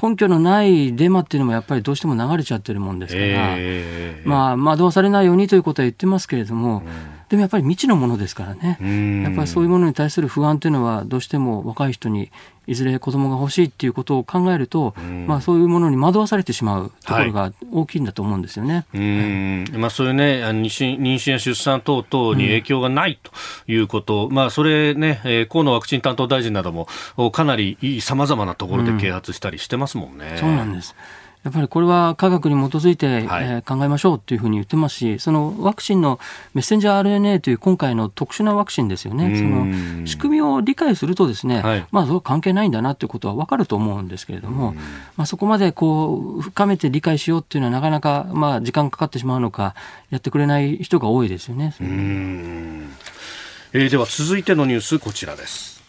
[0.00, 8.78] 根拠のないデマっていうのもやっぱりどうしても流れちゃってるもんですから、えー、まあ惑わされないようにということは言ってますけれども、うんでもやっぱり未知のものですからね、
[9.24, 12.30] やっぱりそういうものに対する不安というのは、どうしても若い人に
[12.68, 14.94] いずれ子供が欲しいっていうことを考えると、
[15.26, 18.86] まあ、そういうものに惑わされてしまうところが大きいんだと思うんですよね。
[18.92, 19.00] は
[19.74, 23.32] い、まあ、そういうね、妊娠や出産等々に影響がないと
[23.66, 26.86] いうこと、うん、まあ、それね、えー、河野ワクチン担当大臣なども、
[27.32, 30.30] かなりさまざまなところで啓発したりしてますもんね。
[30.34, 30.94] うん、そうなんです
[31.44, 36.18] やっぱりこれは科学に基づいて、はい、えー、考えましょうというふうに言ってますし、そのワクチンの
[36.54, 44.72] メッセンジャー RNA という今回の特殊なワクチンですよね、その仕組みを理解するとですね、はい、まあ、そ関係ないんだなということは分かると思うんですけれども、
[45.16, 49.74] まあ、そこまでこう深めて理解しようっていうのはなかなかまあ時間かかってしまうのか、
[50.08, 51.74] やってくれない人が多いですよね。
[53.74, 55.82] えー、では続いてのニュース、こちらです。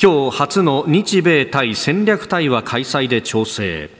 [0.00, 3.99] 今日初の日米対戦略対話開催で調整。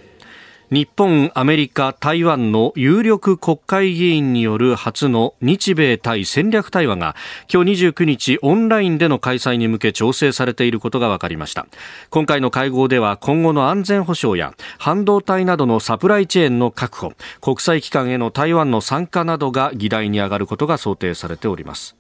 [0.71, 7.17] 日本、アメリカ、台湾の有力国会議員による初の日米対戦略対話が
[7.53, 11.67] 今日29日オンラインでの開催に向け調整されていることが分かりました。
[12.11, 21.97] 今回の会合では今後の安全保障や半導体などのサプライチェーンの確保国際機関への台湾の参加などが議題に上がることが想定されております。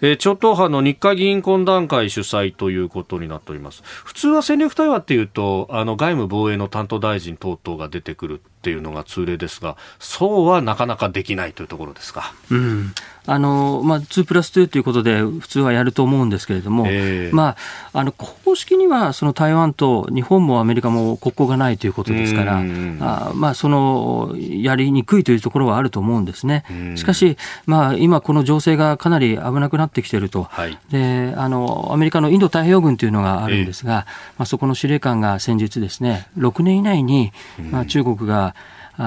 [0.00, 3.82] えー、超党派の日華議員懇談会主催ということになっております。
[3.84, 12.34] 普通は戦略対話っていうと、あの外務防衛の担当大臣等々が出てくるっていうのが通例ですが、そうはなかなかできないというところですか？
[12.50, 12.92] うん。
[13.28, 17.56] あの、まあ、2プラス2ということで、普通はやると思うんですけれども、えー、ま
[17.92, 22.62] あ、あの、公式には、その台湾と日本もアメリカも国交がないということですから、
[23.00, 26.64] あまあ、その、やりにくいというところはあると思うんですね。
[26.94, 30.44] しかし、まあ、今この情勢がかなり危なくなってきていると。
[30.44, 37.32] はい、で、あの、アメリカのインド太平洋軍というのがあるんですが、えー、まあ、そこの司令官が先日ですね、6年以内に、
[37.70, 38.54] まあ、中国が、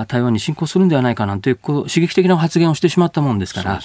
[0.07, 3.81] 台湾に侵攻するんではないかなんていう刺激的な発言をしてしまったもんですから、ね、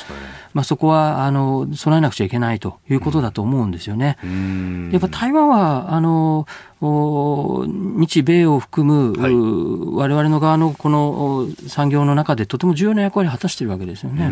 [0.54, 4.16] まあ、そこはあの備えなくちゃいけないということだと思うんですよね。
[4.92, 6.46] やっぱ台湾はあの
[6.80, 14.26] 日米を含む、はい、我々の側のこの産業の中でとても重要な役割を果たしているわけですよね。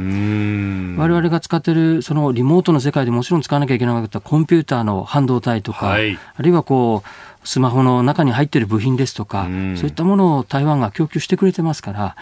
[0.97, 12.17] 我々が使っているそのリモートの世界でもちろん使わなきゃいけなかったコンピューターの半導体とか、はい、あるいはこうスマホの中に入っている部品ですとか、そういったものを台湾が供給してくれてますから、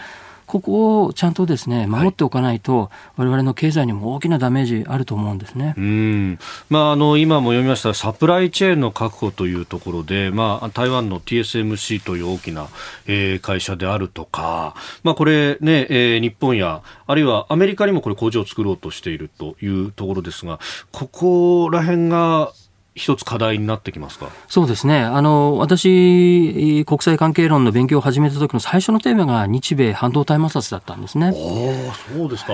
[0.51, 6.39] ここをちゃんとですね守っておかないと、われわれの経済にも大きなダメージあると思うんですね、うん。
[6.69, 12.67] まあ、あの今も読みましたサプライチェーンの確保というところで、まあ、台湾の TSMC という大きな、
[13.07, 20.59] えー、会社であるとか、まあ、これね、えー、日本やあるいはアメリカにもこれ工場を作ろうとしているというところですが、
[20.91, 22.51] ここら辺が
[22.93, 24.27] 一つ課題になってきますか？
[24.49, 24.99] そうですね。
[24.99, 31.31] あの、私、国際関係論の勉強を始めた時の最初のテーマが日米半導体摩擦だったんですね。
[31.33, 32.53] おそうですか。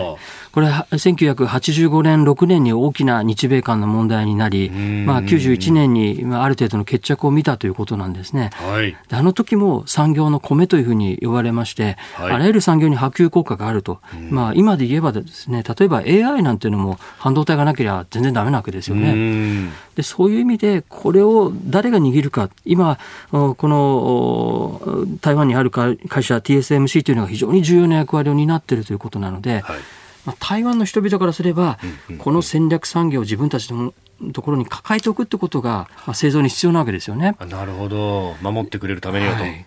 [0.52, 8.52] これ、1985年、6年に大きな日米間の問題になり、まあ、91年にある程度の決着を見たということなんですね。
[8.54, 14.00] はい、あの時も産業の米というふうに呼ばれまして、はい、あらゆる産業に波及効果があると。
[14.30, 19.72] まあ、今で言えばですね、例えば AI なんていうのも半導体がなければ全然ダメなわけですよね。
[19.96, 22.98] でそういう意味で、これを誰が握るか、今、
[23.32, 29.78] この台湾にある会社、TSMC というのが非常に重要な役割を担っているということなので、はい。
[30.26, 31.80] まあ、台湾の人々からすれば、
[32.20, 33.94] この戦略産業を自分たちの
[34.34, 37.36] ところに抱えておくってことが、まあ、製造に必要なわけですよね。
[37.50, 38.36] なるほど。
[38.42, 39.44] 守ってくれるためにはと。
[39.44, 39.66] はい、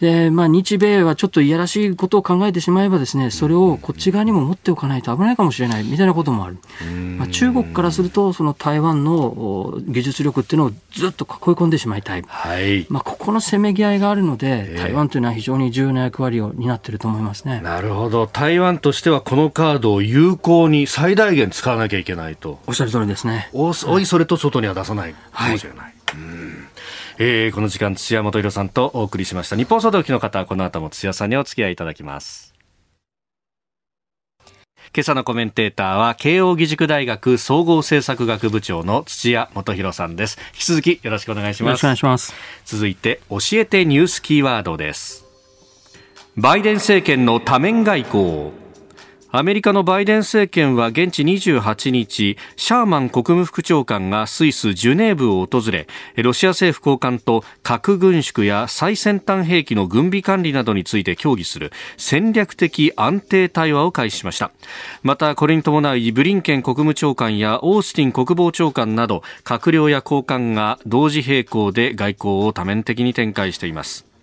[0.00, 6.58] で、まあ、日米はちょっといやらしいことを考えてしまえばですね、それをこっち側にも持っておかないと危ないかもしれないみたいなこともある。
[7.18, 12.24] まあ、中国からすると、その台湾の技術力っていうのをずっと囲い込んでしまいたい。
[12.26, 12.86] はい。
[12.88, 17.60] まあ、ここのせめぎ合いがあるので、台湾というのは非常に重要な役割を担っていると思いますね。
[17.62, 18.26] なるほど。
[18.26, 22.58] 台湾としてはこのカードを有効に最大限使わなきゃいけないと。
[22.66, 23.48] おっしゃる通りですね。
[23.52, 25.14] おおいそれと外には出さない。
[25.32, 25.78] かもしれない。
[25.80, 26.68] はい、うん。
[27.18, 29.56] えー、この時間土屋元弘さんとお送りしました。
[29.56, 32.54] 日本総動機の方この後も土屋さんにお付き合いいただきます。
[34.94, 40.38] 今朝のコメンテーターは慶應義塾大学総合政策学部長の土屋元弘さんです。
[40.52, 41.68] 引き続きよろしくお願いします。
[41.68, 42.34] よろしくお願いします。
[42.64, 45.24] 続いて教えてニュースキーワードです。
[46.36, 48.52] バイデン政権の多面外交
[49.36, 64.52] アメリカのバイデン政権は現地28日シャーマン国務副長官がスイス・ジュネーブを訪れロシア政府高官と核軍縮や最先端兵器の軍備管理などについて協議する戦略的安定対話を開始しました。
[65.02, 74.13] またこれに伴いブリンケン国務長官やオースティン国防長官など閣僚や高官が同時並行で外交を多面的に展開しています。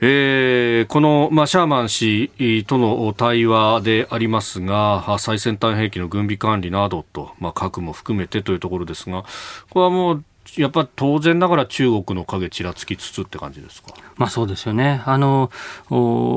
[0.00, 9.24] えー、この、まあ、シャーマン氏との対話でありますが、最先端兵器の軍備管理などと、まあ、核も含めてというところですが、
[9.70, 10.24] これはもう、
[10.56, 13.94] やっぱ当然ながら中国の影ちらつきつつって感じですか？
[14.16, 15.02] まあそうですよね。
[15.04, 15.50] あの、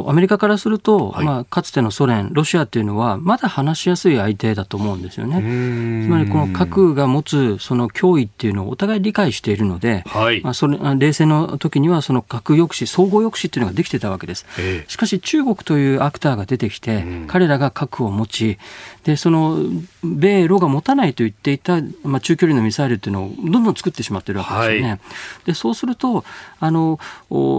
[0.07, 6.05] アメリカからすると、はい、まあかつてのソ連、ロシアっていうのはまだ話しやすい相手だと思うんですよね。
[6.05, 14.45] つまりこの核が持つその脅威っていうのをお互い理解しているので、はい、まあそれ冷戦の時にはその核抑止、総合抑止っていうのができてたわけです。
[14.59, 18.57] えー、しかし中国というアクターが出てきて、彼らが核を持ち、
[19.03, 19.59] で、その
[20.03, 24.89] 米ロが持たないと言っていた、まあ、中距離のミサイルっていうのをどんどん作ってしまってるわけですよね。
[24.89, 24.99] はい、
[25.45, 26.23] でそうすると
[26.59, 26.99] あの、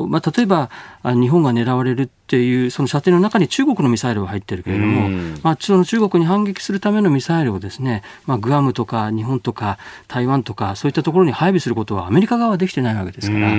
[0.09, 0.70] まあ、例えば
[1.05, 5.08] 日本が狙われるっていうその射程の中に中国のミサイルが入ってるけれども、
[5.42, 13.50] まあ、その中国に反撃するためのミサイルをですね、まあ、グアムとか日本とか台湾とかそういったところに配備することはアメリカ側はできてないわけですから、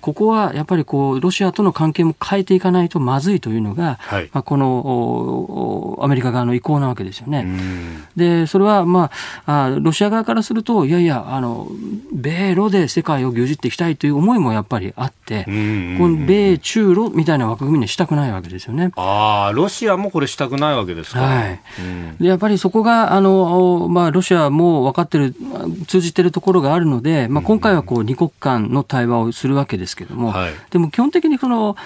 [0.00, 7.46] ここはやっぱりこうロシアとの関係も変えていかないとまずいというのが、はい、まあ、このアメリカ側の意向なわけですよね。
[8.16, 9.10] でそれは、ま
[9.44, 11.68] あ、あロシア側からするといやいやあの
[12.10, 18.92] 米ロで世界を牛耳っていきたいという思いもやっぱりあって、この米中ロみたいな枠組みにしたくないわけですよね。
[18.96, 21.20] ああ、ロシアもこれしたくないわけですか？
[21.20, 21.60] はい。
[22.20, 25.34] でやっぱりそこがあのまあロシアも分かってる
[25.86, 31.76] 通じてるところがあるので、まあ今回はこう二国間の対話をするわけですけれども、はい、でも基本的にその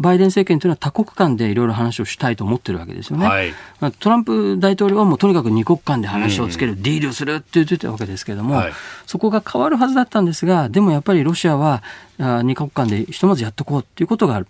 [0.00, 3.26] バイデン政権というのは多国間でいろいろ話をしたいと思ってるわけですよね。
[3.26, 3.52] はい、
[3.98, 8.72] トランプ大統領はもうとにかく二国間で話をつける、ディールするって言ってたわけですけれども、はい、
[9.06, 11.82] そこが変わるはずだったんですが、でもやっぱりロシアは
[12.18, 14.46] 二国間でひとまずやっとこうということがある。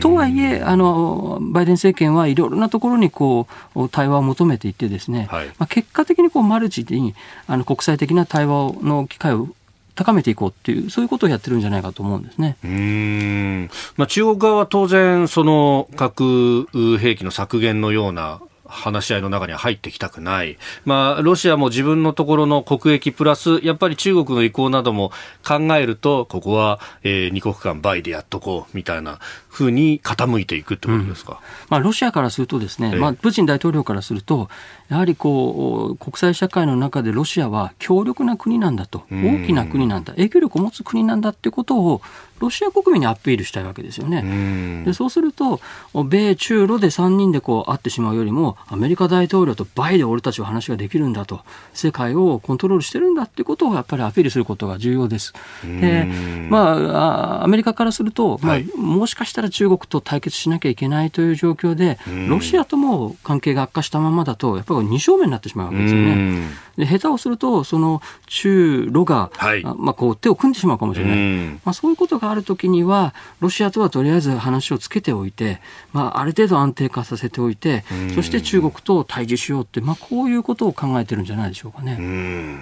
[0.00, 7.14] とはいえ、あのバイデン政権はいろいろなところにこう対話を求めていってですね、はい、まあ、結果的にこうマルチに
[7.46, 9.48] あの国際的な対話の機会を
[9.94, 12.56] 高めていこうっていう、そういうことをやってるんじゃないかと思うんですね。
[12.64, 13.70] うん。
[13.96, 16.66] まあ、中国側は当然、その核
[16.98, 20.58] 兵器の削減のような話し合いの中には入ってきたくない。
[20.84, 25.12] まあ、ロシアも自分のところの国益プラス、やっぱり中国の意向なども
[25.46, 31.32] 考えると、ここは、えー、二国間倍でやっとこう、みたいなふうに傾いていくってことですか？
[31.32, 31.38] うん、
[31.68, 34.48] まあ、ロシアからするとですね、まあ、プーチン大統領からすると、
[34.88, 42.02] やはりこう、国際社会の中でロシアは強力な国なんだと、大きな国なんだ、影響力を持つ国なんだってことを、
[42.44, 44.84] ロシア国民にアピールしたいわけですよね。
[44.84, 45.60] でそうすると、
[46.04, 51.40] 米中ロで3人でこう会ってしまうよりも、アメリカ大統領と倍で俺たちは話ができるんだと、
[51.72, 55.32] 世界をコントロールしてるんだってことをやっぱりアピールすることが重要です。
[55.64, 56.04] で、
[56.50, 66.48] まあ、アメリカからすると、まあ、もしかしたら中国と対決しなきゃいけないという状況で、ロシアとも関係が悪化したままだと、やっぱり二正面になってしまうわけですよね。
[66.76, 75.60] で下手をすると、その中ロが、はい、まあ、こう手を組んでしまうかもしれない、まあ、そういうことがあるときには、ロシアとはとりあえず話をつけておいて、
[75.92, 82.58] まあ、ある程度安定化させておいて、そして中国と対峙しようって、まあ、こういうことを考えてるんじゃないでしょうかね。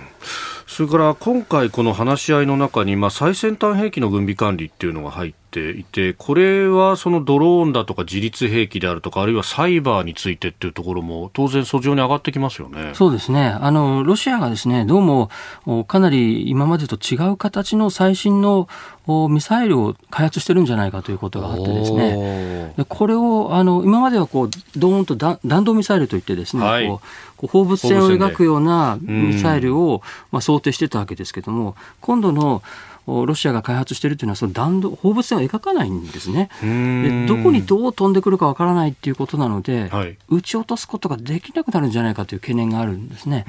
[0.66, 12.93] それから今回、この話し合いの中に、まあ、最先端兵器の軍備管理っていうのが入っていて、これはそのドローンだとか自律兵器であるとか、あるいはサイバーについてっていうところも、当然、訴状に上がってきますよね。
[12.95, 13.57] そうですね。
[13.61, 15.31] あの、ロシアがですねどうも
[15.87, 18.69] かなり今までと違う形の最新の
[19.07, 27.01] ミサイルを開発してるんじゃないかということがあってですね、これをあの今まではこうドーンと弾道ミサイルといってですね、はい、こ
[27.43, 32.63] う放物線を描くようなミサイルを、まあ、想定してたわけですけども、今度の
[33.07, 36.51] ロシアが開発しているというのはその弾道放物線を描かないんですね。
[36.63, 43.45] でどこにどう飛んでくるかわからないっていうことなので、はい、撃ち落とすことができなくなるんじゃないかという懸念があるんですね。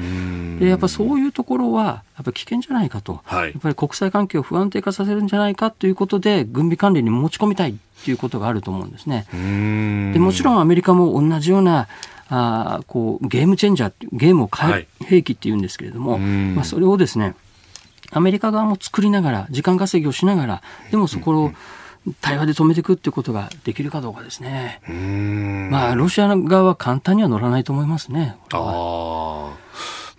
[0.59, 7.73] でやっぱそういうところはやっぱ危険じゃないかと、はい、やっぱり国際関係を不安定化させるんじゃないかということで軍備管理に持ち込みたいっ
[8.03, 9.27] ていうことがあると思うんですね。
[10.13, 11.87] でもちろんアメリカも同じような
[12.29, 17.35] あこうゲームチェンジャーゲームを変え、はい、兵器っていうんですけれども、まあ、それをですね
[18.13, 20.61] アメリカ側も作りながら、時間稼ぎをしながら、
[20.91, 21.51] でもそこを
[22.21, 24.81] 対話で止めていくっていうことができるかどうかですね。
[25.71, 28.35] まあ、ロシア側は簡単には乗らないと思いますね。
[28.53, 29.53] あ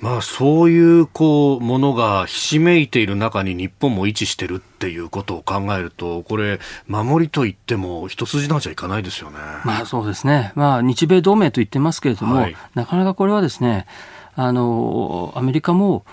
[0.01, 9.39] まあ、そういうこうものがひしめいている中に日本も位置してるっていうことを考えると、これ、守りといっても一筋縄じゃいかないですよね。
[9.65, 10.53] まあそうですね。
[10.57, 13.87] まあ日米同盟と言ってますけれども、はい、なかなかこれはですね、
[14.35, 16.05] あの、アメリカも、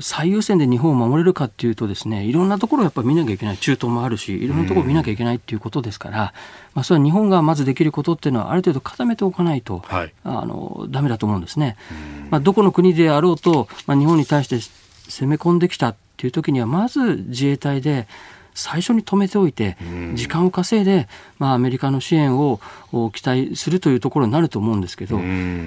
[0.00, 3.58] 最優先で日本を守れるかっていうとですねいろんなところをやっぱり見なきゃいけない。
[3.58, 6.32] 中東もあるしいろんなところを見なきゃいけないっていうことですから、
[6.74, 11.76] まあ、それは日本がまずできることっていうのはある程度固めておかないと、はい、あのダメだと思うんですね。
[12.30, 14.58] まあ、どこの国であろうと、まあ、日本に対して
[15.10, 18.06] 攻め込んできたっていう時にはまず自衛隊で
[18.54, 19.76] 最初に止めておいて、
[20.14, 22.60] 時間を稼いで、まあ、アメリカの支援を
[23.12, 25.18] 期待するというところになると思うんですけど、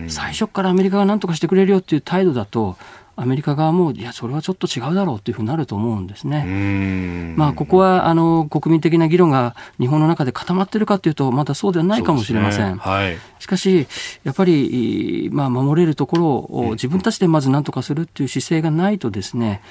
[0.08, 2.78] 最初からアメリカが何とかしてくれるよっていう態度だと、
[3.18, 7.34] アメリカ側も、いや、それはちょっと違うだろうというふうになると思うんですね。
[7.38, 12.74] まあ、ここは、あの、国民的な議論が日本の中で固まっているかというと、まだそうではないかもしれません。
[12.74, 13.88] ねはい、しかし、
[14.24, 19.62] やっぱり、まあ、守れるところを自分たちでまず何とかするっていう姿勢がないとですね、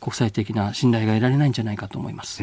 [0.00, 2.42] 国際的な信頼が得られないんじゃないかと思います。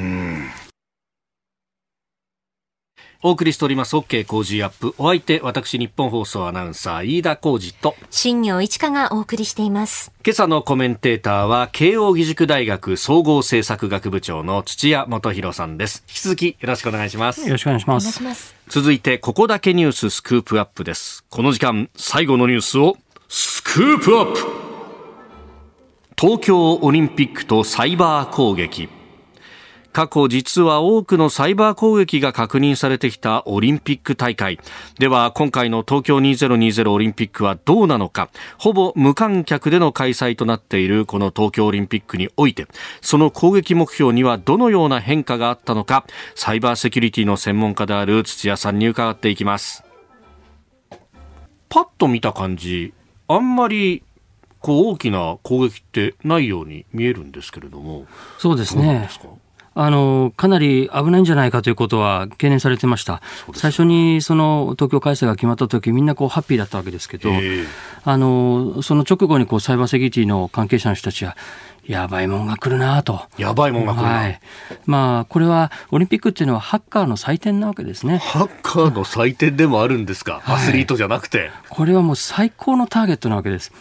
[3.22, 4.96] お送りしております OK 工事アップ。
[4.98, 10.14] お相手、私日本放送アナウンサー飯田浩二と、新業一華がお送りしています。
[10.26, 16.06] 今朝のコメンテーターは慶應義塾大学総合政策学部長の土屋元博さんです。
[16.08, 17.42] 引き続きよろしくお願いします。
[17.42, 18.56] よろしくお願いします。
[18.70, 21.26] 続いて、ここだけニューススクープアップです。
[21.30, 22.96] この時間、最後のニュースを、
[23.28, 24.40] スクープアップ
[26.18, 28.88] 東京オリンピックとサイバー攻撃。
[29.92, 34.60] 過去実は多くのサイバー攻撃が確認されてきたオリンピック大会。
[35.00, 38.30] では今回の東京2020オリンピックはどうなのか。
[38.58, 42.68] ほぼ無観客での開催となっているこの東京オリンピックにおいて、
[43.02, 49.84] その攻撃目標にはどのような変化があったのか、サイバーセキュリティの専門家である土屋さんに伺っていきます。
[51.68, 52.94] パッと見た感じ、
[53.28, 54.04] あんまり
[54.60, 58.06] こう大きな攻撃ってないように見えるんですけれども。
[58.38, 59.28] そうですねですか？
[59.82, 63.22] あのかなり危ないんじゃないかということは懸念されてました、
[63.54, 67.66] 最初にその東京開催が決まった時みんなこうハッピーだったわけですけど、ええ。
[68.04, 71.38] あのその直後にこうサイバーセキュリティの関係者の人たちは、
[71.90, 73.24] やばいもんが来るなと。
[73.40, 74.10] やばいもんが来るな。
[74.10, 74.40] はい
[74.86, 78.20] まあ、これはオリンピックっていうのはハッカーの祭典なわけですね。
[78.20, 81.50] ハッカーの祭典でもあるんですか、はいアスリートじゃなくて。
[81.68, 83.72] これはもう最高のターゲットなわけです。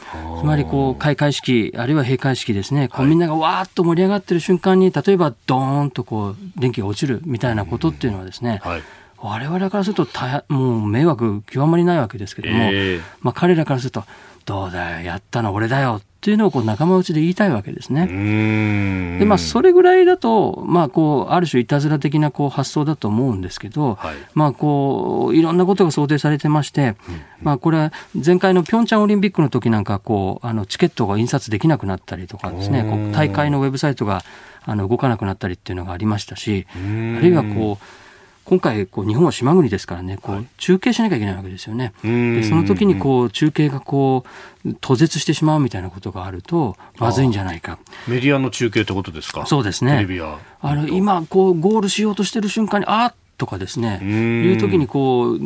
[0.41, 8.83] つまりこう開会式あるいは閉会式ですね、こうみんながわーっと盛り上がってる瞬間に例えばドーンとこう電気が落ちるみたいなことっていうのはですね、はい。
[9.19, 14.05] 我々からすると大もう迷惑極まりないわけですけども、ええまあ彼らからすると
[14.49, 18.07] どうだよやったの俺だよっていうのをこう仲間内で言いたいわけですね。
[19.19, 24.17] でまあ、それぐらいだと、まあ、こうある種いたずら的なこう発想だと思うんですけど、はい。
[24.33, 26.97] まあ、こういろんなことが想定されてまして、
[27.43, 34.25] まあ、これは前回のピョンチャンオリンピックの時なんかこうあのチケットが印刷できなくなったりとかですねこう大会のウェブサイトが
[34.65, 36.79] あの動かなくなったりっていうのがありましたしあ
[37.21, 38.08] るいはこう
[38.49, 41.93] 今回こう日本は島国ですからねこう中継しなきゃいけないわけですよね。
[42.03, 44.25] でその時にこう中継がこ
[44.65, 47.79] う途絶してしまうみたいなことがあるとまずいんじゃないか。
[48.07, 49.45] メディアの中継ってことですか？
[49.45, 50.39] そうですねテレビや。
[50.63, 54.45] あの今こうゴールしようとしてる瞬間にあーっとかですねん。
[54.45, 55.37] いう時にこう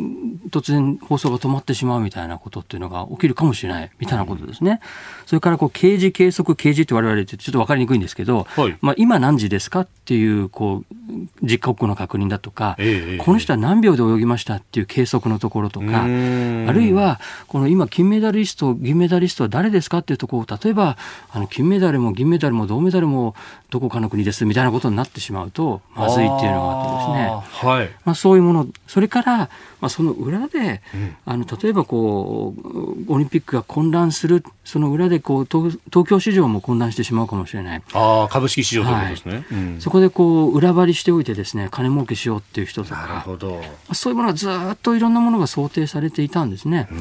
[0.49, 4.81] 突然放送が止まってしまうみたいなことっていうのが起きるかもしれないみたいなことですね。
[5.25, 8.77] それからこう掲示計測掲示って我々言ってちょっと分かりにくいんですけど、はい。
[8.81, 10.95] まあ、今何時ですかっていうこう
[11.43, 16.65] 実刻の確認だとか、ええこの人は何秒で泳ぎましたっていう計測のところとか、うん。
[16.67, 20.97] あるいはこの今金メダリスト銀メダリストは誰ですかっていうところ例えば
[21.31, 23.35] あの金メダルも銀メダルも銅メダルも
[23.69, 27.27] どこかの国ですみたいなことになってしまうとまずいっていうのがあってですね。
[27.31, 27.91] あーはい。
[28.05, 30.81] まあ、そういうものそれから、まあ、その裏で、
[31.25, 37.81] あの例えばこうオリンピックが混乱するその裏でこう東東京市場も混乱してしまうかもしれない。
[37.93, 39.45] ああ、株式市場ということですね。
[39.51, 43.55] うんそこでこう裏張りしておいてですね金儲けしようっていう人となるかほど。
[43.55, 46.87] まあそういうものがずっといろんなものが想定されていたんですね。
[46.89, 46.93] あ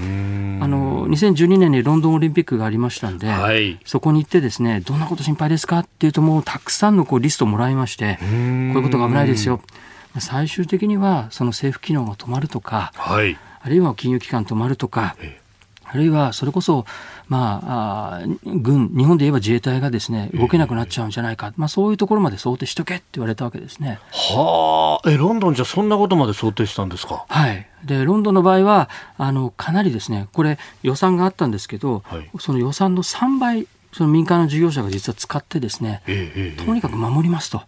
[0.67, 3.79] の2012年にロンドンオリンピックがありましたんで、はい。
[3.85, 9.61] そこに行ってですねどんなこと心配ですかっていうともうたくさんのこうリストをもらいましてこういうことが危ないですよ。
[10.15, 13.37] まあ最終的にはその政府機能が止まるとかはい。
[13.65, 15.43] あるいは金融機関止まるとかええ。
[15.85, 16.87] あるいはそれこそ、
[17.29, 23.99] まあ、あー軍日本で言えば自衛隊がですね動けなくなっちゃうんじゃないか、まあ、そういうところまで想定しとけって言われたわけですね。
[24.11, 27.27] はあ、え、ロンドンじゃそんなことまで想定したんですか？
[27.29, 28.89] はい、でロンドンの場合は
[29.19, 32.31] あのかなりですねこれ予算があったんですけど、はい。
[32.41, 36.65] その予算の3倍その民間の事業者が実は使ってですねええええ。
[36.65, 37.61] とにかく守りますと。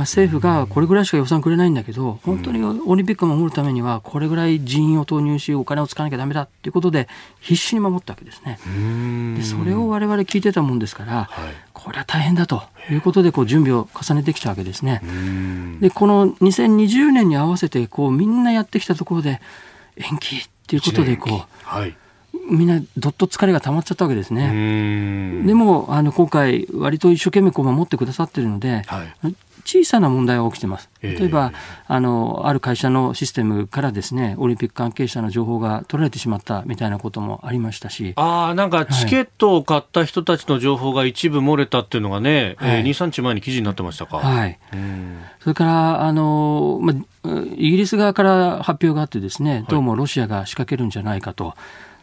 [0.00, 7.06] まあ、政府がこれぐらいしか予算くれないんだけど本当にオリンピックを守るためにはこれぐらい人員を投入しお金を使わなきゃダメだっていうことで
[7.38, 8.58] 必死に守ったわけですね。
[9.36, 15.00] でそれを我々聞いてたもんですから、はいこれは大変だということでこう準備を重ねてきたわけですね。
[15.80, 19.40] でこの2020年に合わせてこうみんなやってきたところで
[19.96, 21.90] 延期っていうことでこはい。
[21.90, 21.96] う
[22.50, 25.42] みんなどっと疲れが溜まっちゃったわけですうね。
[25.46, 29.34] でもあの今回割と一生懸命こう守ってくださってるので、はい。
[29.70, 30.90] 小さな問題が起きてます。
[31.00, 31.52] ええ例えば、
[31.86, 38.14] あのある会社のシステムからですねオリンピック関係者の情報が取られてしまったみたいなこともありましたし。
[38.16, 44.18] ああ、なんかチケットを買った人たちの情報が一部漏れたっていうのがね、はいえー、2、3日前に記事になってましたか？
[44.18, 51.54] はい、うんそれからあの、まあ、イギリス側から発表があってですね、どうもロシアが仕掛けるんじゃないかと。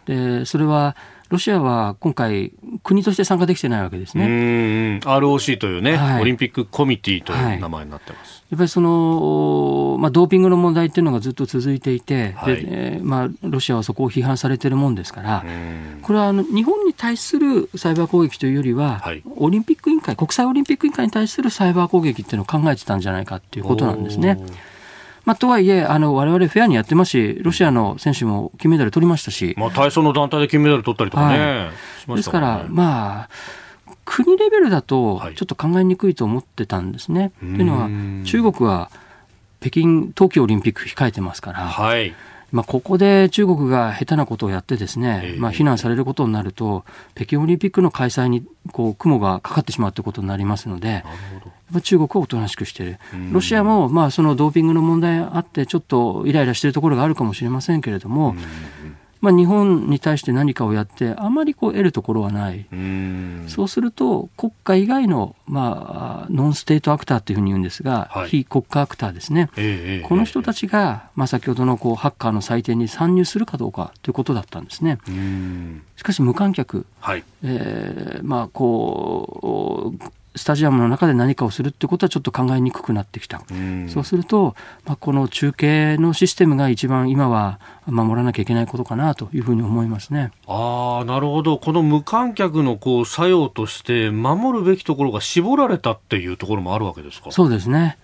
[0.05, 0.95] でそれは
[1.29, 2.53] ロシアは今回
[2.83, 4.99] 国として参加できてないわけですうね。
[5.03, 8.43] ROC というね、はいオリンピックコミティという名前になってます。
[8.49, 24.37] やっぱりその、まあ、ドーピングの問題っていうのがずっと続いていて、はいでえーまあ、ロシアはそこを批判されてるもんですから、うんこれはあの日本に対するサイバー攻撃というよりは、はいオリンピック委員会、国際オリンピック委員会に対するサイバー攻撃っていうのを考えてたんじゃないかっていうことなんですね。
[25.27, 31.45] まあ、とはいえ、あの我々フェアにやってますし、ロシアの選手も金メダル取りましたし、まあ、体操の団体で金メダル取ったりとかね、は
[32.07, 32.09] い。
[32.11, 32.15] ね。
[32.15, 33.29] ですから、まあ、
[34.05, 35.35] 国レベルだとはい。
[35.35, 37.31] ちょっと考えにくいと思ってたんですね。
[37.41, 37.59] とうん。
[37.59, 37.89] いうのは、
[38.23, 38.89] 中国は
[39.59, 42.15] 北京冬季オリンピック控えてますから、はい。
[42.51, 45.39] まあ、ここで中国が下手なことをやってですね、ええ。
[45.39, 46.85] まあ、非難されることになると、
[47.15, 51.03] 北京オリンピックの開催にこう雲がかかってしまうということになりますので、やっ
[51.73, 52.99] ぱ中国はおとなしくしている、
[53.31, 58.35] ロシアもまあそのドーピングの問題あって、ちょっとイライラしているところがあるかもしれませんけれども、
[59.21, 62.65] まあ、日本に対して何かをやって、あまりこう得るところはない。
[62.71, 69.49] うんそうすると、国家以外の、まあ、ノンステートアクターというふうに言うんですが、はい非国家アクターですね。
[69.57, 74.99] ええええこの人たちが、まあ、先ほどのこうハッカーの祭典に参入するかどうかということだったんですね。
[75.07, 77.23] うんしかし無観客、はい。
[77.43, 83.41] えーまあ、こうスタジアムの中で何かをするってことはちょっと考えにくくなってきた。
[83.51, 90.31] うんそうすると、まあ、この中継のシステムが一番今は守らなきゃいけないことかなというふうに思いますね。
[90.47, 91.57] ああ、なるほど。
[91.57, 97.31] この無観客のこう作用として守るべきところが絞られたっていうところもあるわけですか？
[97.31, 97.97] そうですね。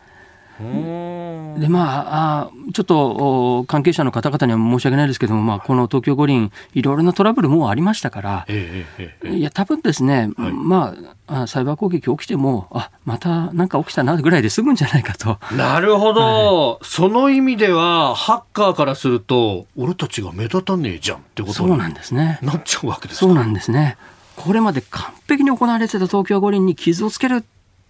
[0.60, 10.96] うんでまあ、あちょっとお関係者の方々には申し訳ないですけども、まあ、この東京五輪、いろいろなトラブルもうありましたから、えええいや、多分ですね、はいま
[11.28, 15.38] ああ、サイバー攻撃起きても、あまたなんか起きたなぐらいで済むんじゃないかと。
[15.56, 22.40] なるほど、その意味では、ハッカーからすると、俺たちが目立たねえじゃんってことにそうなんですね。
[22.42, 23.26] なっちゃうわけですか。
[23.28, 23.98] そうなんですね。
[24.36, 27.44] これまで完璧に行われてた東京五輪に傷をつける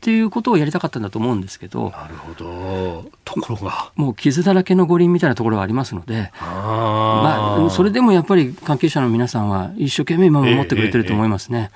[0.04, 3.10] っていうことをやりたかったんだと思うんですけど、なるほど。
[3.24, 3.90] ところが。
[3.96, 11.72] もう傷だらけの五輪みたいなところがありますので、あまあ、それでもやっぱり関係者の皆さんは一生懸命今守ってくれてると思いますね。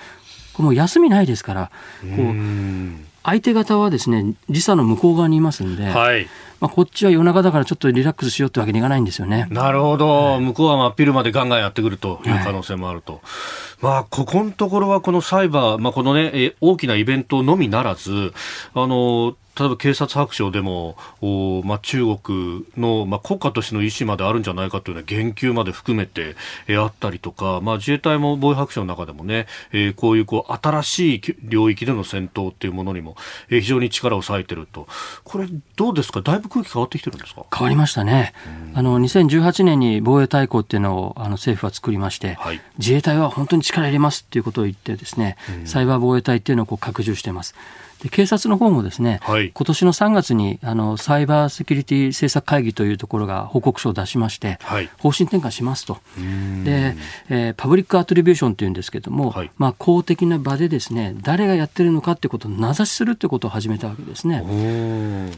[0.51, 1.71] これもう休みないですから、
[2.01, 6.28] こううん相手方はですね、時差の向こう側にいますんで、はい。
[6.61, 9.47] まあ、こっちは夜中だからちょっとリラックスしようってわけにいかないんですよね。
[9.51, 13.19] なるほど、向こうは真っ昼までガンガンやってくるという可能性もあると、
[13.82, 18.34] まあ、ここのところはこのサイバー、まあ、このね、え大きなイベントのみならず、
[18.73, 26.35] あの例えば警察白書でも、おまあ、中国の、まあ、国家としての意思まであるんじゃないかというような言及まで含めて、
[26.67, 33.15] えーあったりとか、まあ、自衛隊も防衛白書の中でもね、えーこういうこう新しい領域での戦闘っていうものにも、
[33.49, 34.87] えー非常に力を割いてると、
[35.23, 37.43] これ、どうですか、だいぶ空気変わってきてるんですか？
[37.55, 38.33] 変わりましたね。
[38.75, 45.35] あの、2018年に防衛大綱っていうのをあの政府は作りまして、はい自衛隊は本当に力入れますっていうことを言ってですね、
[45.65, 47.55] サイバー防衛隊っていうのをこう拡充してます。
[48.03, 55.97] で警察の方もですね、はい今年の3月にあのサイバーセキュリティ政策会議というところが報告書を出しまして、はい方針転換しますと。
[56.63, 56.95] で、
[57.29, 64.43] えーパブリックアトリビューションというんですけども、はいまあ、公的な場でですね、誰がやってるのかってことを名指しするってことを始めたわけですね。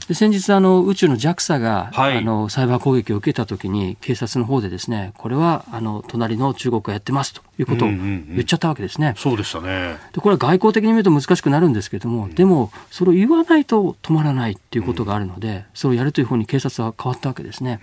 [0.07, 9.13] で先日あの宇宙の JAXA が、はいあのサイバー攻撃を受けたときに警察の方でですねこれはあの隣の中国がやってますということをうんうんうん言っちゃったわけですね。
[9.17, 9.97] そうでしたね。
[10.13, 17.79] でこれは外交的に見ると難しくなるんですけれども、でもそれを言わないと止まらないっていうことがあるので、それをやるというふうに警察は変わったわけですね。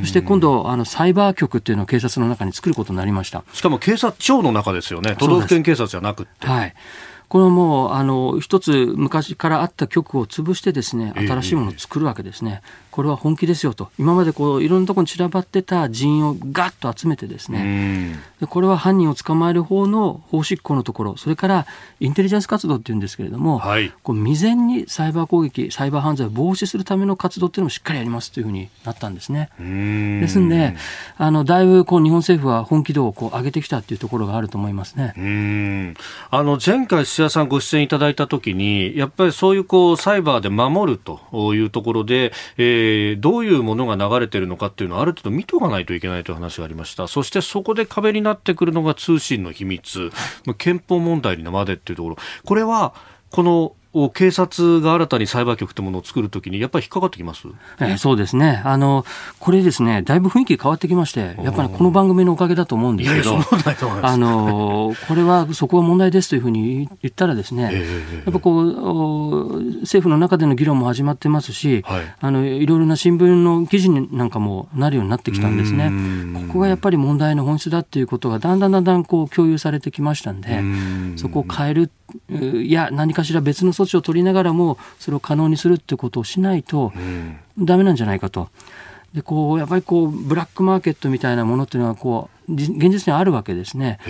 [0.00, 3.42] そして今度あのサイバー局っていうのを警察の中に作ることになりました。
[3.52, 5.16] しかも警察庁の中ですよね。
[5.18, 6.46] 都道府県警察じゃなくって。
[6.46, 6.74] はい。
[7.34, 12.62] これはもう、あの、一つ昔からあった局を潰してですね、ええ新しいものを作るわけですね。
[12.92, 13.90] これは本気ですよと。
[13.98, 18.12] 今までこう、いろんなところに散らばってた人員をガッと集めてですうね、ん。
[18.40, 21.66] でこれは犯人を捕まえる方の法執行のところ、それから
[21.98, 29.48] インテリジェンス活動っていうんですけれども、はいこう未然にサイバー攻撃、サイバー犯罪を防止するための活動っていうのもしっかりやりますというふうになったんですね。
[29.58, 30.76] うんですんで、
[31.18, 35.14] あの、だいぶこう日本政府は本気度をこう上げてきたっていうところがあると思いますね。
[35.18, 35.94] うん
[36.30, 47.08] あの前回、土田さんご出演いただいたときに、やっぱりそういうこうサイバーで守るというところで、えーどういうものが流れているのかっていうのをある程度見とかないといけないという話がありました。
[47.08, 50.10] そしてそこで壁になってくるのが通信の秘密、
[50.58, 52.94] 憲法問題にまでっていうところ、これは
[53.30, 57.48] このお警察が新たにサイバー局ってものを作るときに、やっぱり引っかかってきます？
[57.80, 58.60] えーそうですね。
[58.64, 59.06] あの、
[59.38, 63.38] これですね、だいぶ雰囲気変わってきまして、やっぱりこの番組のおかげだと思うんですけど、
[64.02, 72.14] あの、これは、そこは問題ですというふうに言ったらですね、ええやっぱこう、お政府の中での議論も始まってますし、はい。
[72.20, 75.86] あの、いろいろな新聞の記事になんかもなるようになってきたんですね。
[75.86, 76.46] うん。
[76.48, 81.90] ここがやっぱり問題の本質だっていうことがだんだんだんだんこう共有されてきましたんでうん、そこを変える、
[82.30, 88.48] ういや、何かしら別の措置を取りながらも、それを可能にするってことをしないと、うんダメなんじゃないかと。
[89.14, 94.00] でこうやっぱりこうブラックマーケットみたいなものっていうのはこう現実にあるわけですね。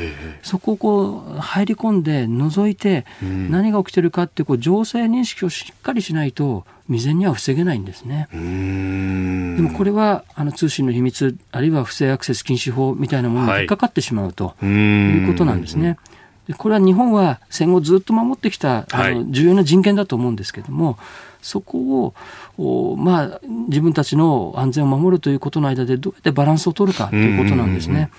[0.43, 8.29] そこをこう入り込んで覗いて何が起きてるかってこう情勢認識をしっかりしないと未然には防げないんですね。
[8.33, 15.93] でもこれはあの通信の秘密あるいは不正アクセス禁止法みたいなものに引っかかってしまうということなんですね。
[15.93, 16.14] で
[16.59, 20.99] これは日本は戦後ずっと守ってきたあの重要な人権だと思うんですけども、
[21.41, 22.15] そこ
[22.59, 28.11] を、まあ、自分たちの安全を守るということの間でどうやってバランスを取るかということなんですね。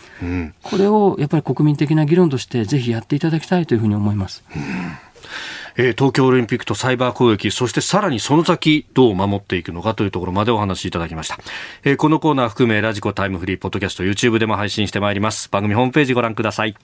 [0.64, 4.44] これをやっぱり国民的な議論としてぜひやっていただきたいというふうに思います。
[5.78, 11.38] えー、東京オリンピックとサイバー攻撃、そしてさらにその先どう守っていくのかというところまでお話しいただきました。
[11.84, 15.50] えー、このコーナー含め radiko タイムフリーポッドキャスト YouTube でも配信してまいります。
[15.50, 16.76] 番組ホームページご覧ください。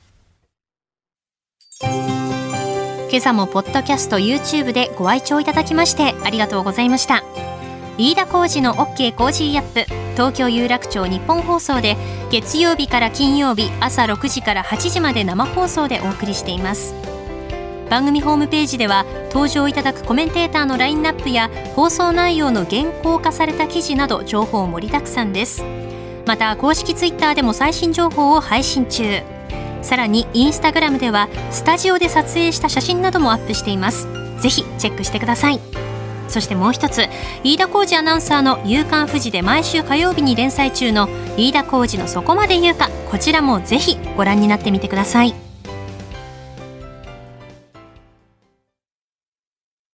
[1.83, 7.23] 今朝もポッドキャスト YouTube でご愛聴いただきましてありがとうございました。
[7.97, 11.97] 飯田浩二の OK コージーアップ東京有楽町ニッポン放送で
[12.31, 16.93] 月曜日から金曜日朝6時から8時まで生放送でお送りしています。
[17.89, 25.63] 番組ホームページでは登場いただくコメンテーターのラインナップや放送内容の原稿化された記事など情報盛りだくさんです。
[26.25, 29.21] また公式ツイッターでも最新情報を配信中。
[29.81, 34.07] さらにインスタグラムではスタジオで撮影した写真などもアップしています。
[34.39, 35.59] ぜひチェックしてください。
[36.27, 37.03] そしてもう一つ
[37.43, 45.50] 飯田浩二アナウンサーの「夕刊富士」で毎週火曜日に連載中の飯田浩二のそこまで言うかこちらもぜひご覧になってみてください。